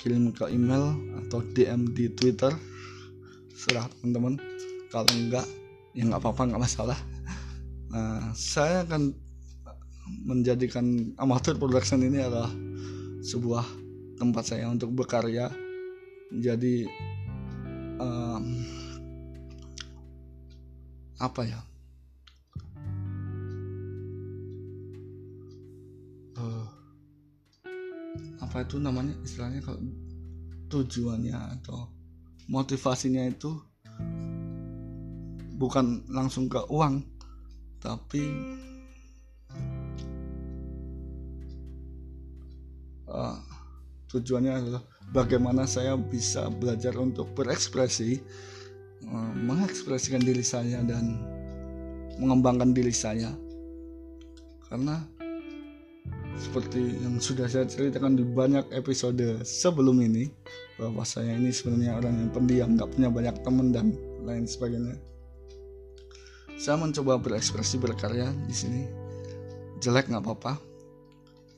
kirim 0.00 0.34
ke 0.34 0.50
email 0.50 0.98
atau 1.24 1.40
DM 1.54 1.94
di 1.94 2.10
Twitter 2.12 2.50
serah 3.54 3.86
teman-teman. 3.98 4.36
Kalau 4.90 5.08
enggak 5.14 5.46
ya 5.94 6.02
nggak 6.04 6.20
apa-apa 6.20 6.42
nggak 6.50 6.62
masalah. 6.62 6.98
Nah, 7.94 8.34
saya 8.34 8.82
akan 8.82 9.14
menjadikan 10.26 11.14
amateur 11.16 11.56
production 11.56 12.02
ini 12.02 12.20
adalah 12.20 12.50
sebuah 13.24 13.64
tempat 14.18 14.44
saya 14.44 14.68
untuk 14.68 14.92
berkarya 14.92 15.48
jadi 16.34 16.84
um, 18.02 18.44
apa 21.22 21.42
ya? 21.46 21.62
Apa 28.54 28.62
itu 28.62 28.78
namanya 28.78 29.10
istilahnya 29.26 29.58
kalau 29.66 29.82
tujuannya 30.70 31.34
atau 31.58 31.90
motivasinya 32.48 33.24
itu 33.28 33.56
bukan 35.54 36.04
langsung 36.10 36.50
ke 36.50 36.60
uang 36.68 37.04
tapi 37.78 38.24
uh, 43.08 43.38
tujuannya 44.10 44.52
adalah 44.56 44.82
bagaimana 45.12 45.68
saya 45.68 45.94
bisa 45.94 46.48
belajar 46.48 46.96
untuk 46.96 47.30
berekspresi 47.36 48.18
uh, 49.06 49.32
mengekspresikan 49.36 50.22
diri 50.24 50.42
saya 50.42 50.80
dan 50.82 51.20
mengembangkan 52.18 52.74
diri 52.74 52.94
saya. 52.94 53.34
Karena 54.70 55.02
seperti 56.34 56.98
yang 57.04 57.22
sudah 57.22 57.46
saya 57.46 57.66
ceritakan 57.68 58.18
di 58.18 58.24
banyak 58.26 58.66
episode 58.74 59.46
sebelum 59.46 60.02
ini 60.02 60.26
bahwa 60.74 61.06
saya 61.06 61.38
ini 61.38 61.54
sebenarnya 61.54 61.98
orang 62.02 62.14
yang 62.18 62.30
pendiam 62.34 62.68
nggak 62.74 62.90
punya 62.90 63.08
banyak 63.10 63.36
teman 63.46 63.70
dan 63.70 63.86
lain 64.26 64.46
sebagainya. 64.48 64.96
Saya 66.58 66.78
mencoba 66.78 67.18
berekspresi 67.18 67.78
berkarya 67.78 68.30
di 68.46 68.54
sini. 68.54 68.82
Jelek 69.82 70.10
nggak 70.10 70.22
apa-apa. 70.22 70.58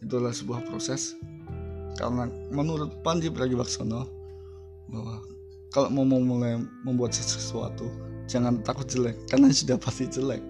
Itulah 0.05 0.33
sebuah 0.33 0.65
proses. 0.69 1.17
Karena 1.97 2.29
menurut 2.53 3.01
Panji 3.01 3.33
Pragiwaksono 3.33 4.05
bahwa 4.93 5.17
kalau 5.73 5.89
mau 5.93 6.05
mulai 6.05 6.61
membuat 6.85 7.17
sesuatu 7.17 7.89
jangan 8.27 8.61
takut 8.61 8.85
jelek 8.89 9.17
karena 9.31 9.49
sudah 9.57 9.81
pasti 9.81 10.09
jelek. 10.09 10.43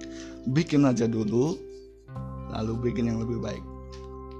Bikin 0.50 0.86
aja 0.86 1.06
dulu 1.06 1.58
lalu 2.50 2.90
bikin 2.90 3.10
yang 3.10 3.22
lebih 3.22 3.38
baik. 3.42 3.62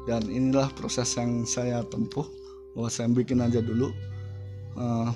Dan 0.07 0.23
inilah 0.31 0.71
proses 0.79 1.11
yang 1.19 1.43
saya 1.43 1.83
tempuh 1.91 2.27
bahwa 2.79 2.87
saya 2.87 3.11
bikin 3.11 3.43
aja 3.43 3.59
dulu 3.59 3.91
uh, 4.77 5.11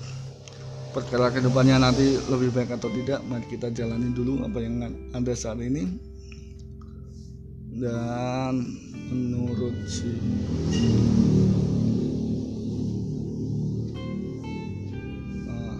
perkara 0.91 1.31
ke 1.31 1.39
depannya 1.39 1.79
nanti 1.79 2.19
lebih 2.27 2.51
baik 2.51 2.75
atau 2.75 2.91
tidak 2.91 3.23
mari 3.29 3.47
kita 3.47 3.71
jalani 3.71 4.11
dulu 4.11 4.43
apa 4.43 4.59
yang 4.59 4.91
ada 5.15 5.33
saat 5.37 5.61
ini. 5.63 5.87
Dan 7.71 8.67
menurut 9.07 9.73
si 9.87 10.11
uh, 15.47 15.79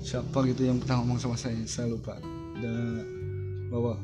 siapa 0.00 0.38
gitu 0.48 0.64
yang 0.64 0.80
pernah 0.80 1.04
ngomong 1.04 1.20
sama 1.20 1.36
saya? 1.36 1.60
Saya 1.68 1.92
lupa. 1.92 2.16
Dan 2.56 3.04
bahwa 3.68 4.00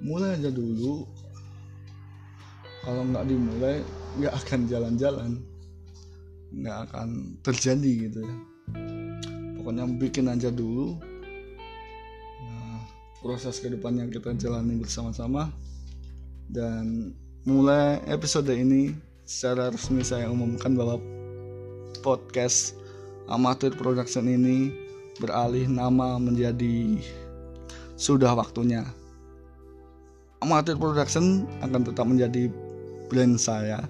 mulai 0.00 0.40
aja 0.40 0.48
dulu. 0.48 1.04
Kalau 2.82 3.06
nggak 3.06 3.30
dimulai 3.30 3.78
nggak 4.18 4.34
akan 4.42 4.60
jalan-jalan 4.66 5.51
nggak 6.52 6.78
akan 6.90 7.40
terjadi 7.40 7.92
gitu 8.08 8.20
ya. 8.24 8.36
Pokoknya 9.58 9.84
bikin 9.96 10.28
aja 10.28 10.52
dulu. 10.52 10.98
Nah, 12.44 12.84
proses 13.24 13.62
ke 13.62 13.72
depan 13.72 13.96
yang 13.96 14.10
kita 14.12 14.36
jalani 14.36 14.76
bersama-sama. 14.76 15.48
Dan 16.52 17.16
mulai 17.48 18.02
episode 18.10 18.52
ini 18.52 18.92
secara 19.24 19.72
resmi 19.72 20.04
saya 20.04 20.28
umumkan 20.28 20.76
bahwa 20.76 21.00
podcast 22.02 22.74
amatir 23.30 23.72
production 23.72 24.26
ini 24.26 24.74
beralih 25.22 25.70
nama 25.70 26.18
menjadi 26.18 26.98
sudah 27.94 28.34
waktunya. 28.34 28.82
Amatir 30.42 30.74
production 30.74 31.46
akan 31.62 31.86
tetap 31.86 32.02
menjadi 32.02 32.50
brand 33.06 33.38
saya 33.38 33.86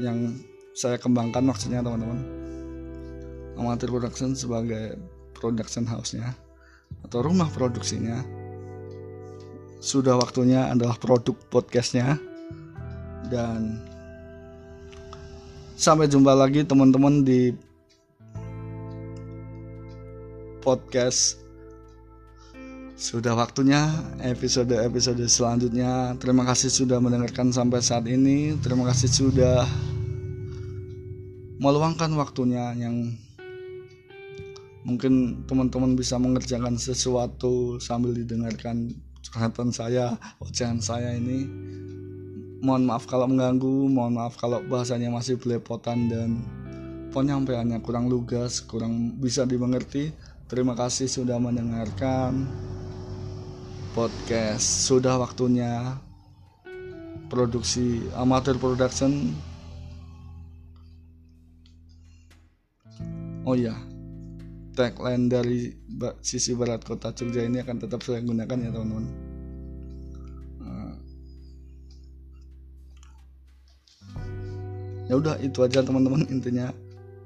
yang 0.00 0.40
saya 0.74 0.98
kembangkan 0.98 1.46
maksudnya 1.46 1.86
teman-teman. 1.86 2.18
Amatir 3.54 3.86
Production 3.94 4.34
sebagai 4.34 4.98
production 5.38 5.86
house-nya 5.86 6.34
atau 7.06 7.22
rumah 7.22 7.46
produksinya. 7.54 8.18
Sudah 9.78 10.18
waktunya 10.18 10.74
adalah 10.74 10.98
produk 10.98 11.38
podcastnya. 11.54 12.18
Dan 13.30 13.78
sampai 15.78 16.10
jumpa 16.10 16.34
lagi 16.34 16.66
teman-teman 16.66 17.22
di 17.22 17.54
podcast. 20.58 21.38
Sudah 22.98 23.38
waktunya 23.38 23.86
episode-episode 24.26 25.22
selanjutnya. 25.30 26.18
Terima 26.18 26.42
kasih 26.42 26.70
sudah 26.72 26.98
mendengarkan 26.98 27.54
sampai 27.54 27.78
saat 27.78 28.10
ini. 28.10 28.58
Terima 28.58 28.88
kasih 28.90 29.10
sudah 29.10 29.66
meluangkan 31.64 32.12
waktunya 32.20 32.76
yang 32.76 33.16
mungkin 34.84 35.44
teman-teman 35.48 35.96
bisa 35.96 36.20
mengerjakan 36.20 36.76
sesuatu 36.76 37.80
sambil 37.80 38.12
didengarkan 38.12 38.92
curhatan 39.24 39.72
saya, 39.72 40.20
ocehan 40.44 40.84
saya 40.84 41.16
ini. 41.16 41.48
Mohon 42.60 42.84
maaf 42.84 43.08
kalau 43.08 43.24
mengganggu, 43.32 43.88
mohon 43.88 44.20
maaf 44.20 44.36
kalau 44.36 44.60
bahasanya 44.68 45.08
masih 45.08 45.40
belepotan 45.40 46.12
dan 46.12 46.44
penyampaiannya 47.16 47.80
kurang 47.80 48.12
lugas, 48.12 48.60
kurang 48.60 49.16
bisa 49.16 49.48
dimengerti. 49.48 50.12
Terima 50.44 50.76
kasih 50.76 51.08
sudah 51.08 51.40
mendengarkan 51.40 52.44
podcast. 53.96 54.84
Sudah 54.84 55.16
waktunya 55.16 55.96
produksi 57.32 58.04
amatir 58.20 58.60
production 58.60 59.32
oh 63.44 63.56
ya 63.56 63.76
tagline 64.74 65.30
dari 65.30 65.70
sisi 66.20 66.52
barat 66.58 66.82
kota 66.82 67.14
Jogja 67.14 67.46
ini 67.46 67.62
akan 67.62 67.78
tetap 67.78 68.02
saya 68.02 68.20
gunakan 68.20 68.58
ya 68.58 68.70
teman-teman. 68.74 69.06
Uh, 70.58 70.94
ya 75.06 75.14
udah 75.14 75.34
itu 75.40 75.62
aja 75.62 75.80
teman-teman 75.80 76.26
intinya. 76.28 76.74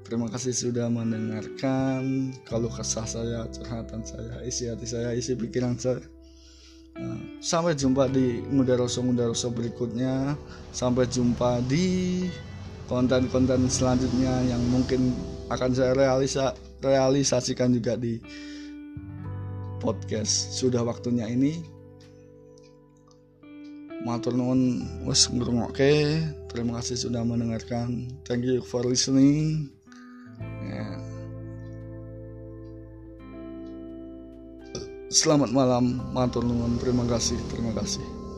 Terima 0.05 0.29
kasih 0.29 0.53
sudah 0.53 0.89
mendengarkan. 0.89 2.33
Kalau 2.45 2.69
kesah 2.69 3.05
saya 3.05 3.45
curhatan 3.49 4.01
saya 4.05 4.41
isi 4.45 4.69
hati 4.69 4.85
saya 4.85 5.13
isi 5.17 5.33
pikiran 5.33 5.77
saya. 5.77 6.01
Uh, 6.97 7.41
sampai 7.41 7.73
jumpa 7.73 8.09
di 8.13 8.45
Mudaroso 8.45 9.01
Mudaroso 9.01 9.49
berikutnya. 9.49 10.37
Sampai 10.69 11.09
jumpa 11.09 11.65
di 11.65 12.29
konten-konten 12.85 13.69
selanjutnya 13.69 14.49
yang 14.49 14.61
mungkin 14.69 15.13
akan 15.49 15.69
saya 15.73 15.91
realisa 15.97 16.53
realisasikan 16.79 17.73
juga 17.73 17.97
di 17.97 18.21
podcast. 19.83 20.55
Sudah 20.55 20.85
waktunya 20.85 21.25
ini. 21.27 21.59
Matur 24.05 24.31
nuwun 24.31 24.85
wis 25.03 25.27
ngrungokke. 25.27 26.23
Terima 26.47 26.79
kasih 26.79 27.09
sudah 27.09 27.21
mendengarkan. 27.25 28.07
Thank 28.23 28.47
you 28.47 28.63
for 28.63 28.85
listening. 28.87 29.67
Yeah. 30.63 31.09
selamat 35.09 35.49
malam 35.49 35.99
matur 36.13 36.45
nuwun. 36.45 36.77
Terima 36.77 37.03
kasih 37.09 37.35
terima 37.49 37.73
kasih 37.73 38.28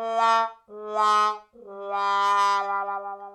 la 0.00 0.34
la 0.68 1.14
la 1.90 2.62
la 2.68 2.98
la 3.04 3.16
la 3.20 3.29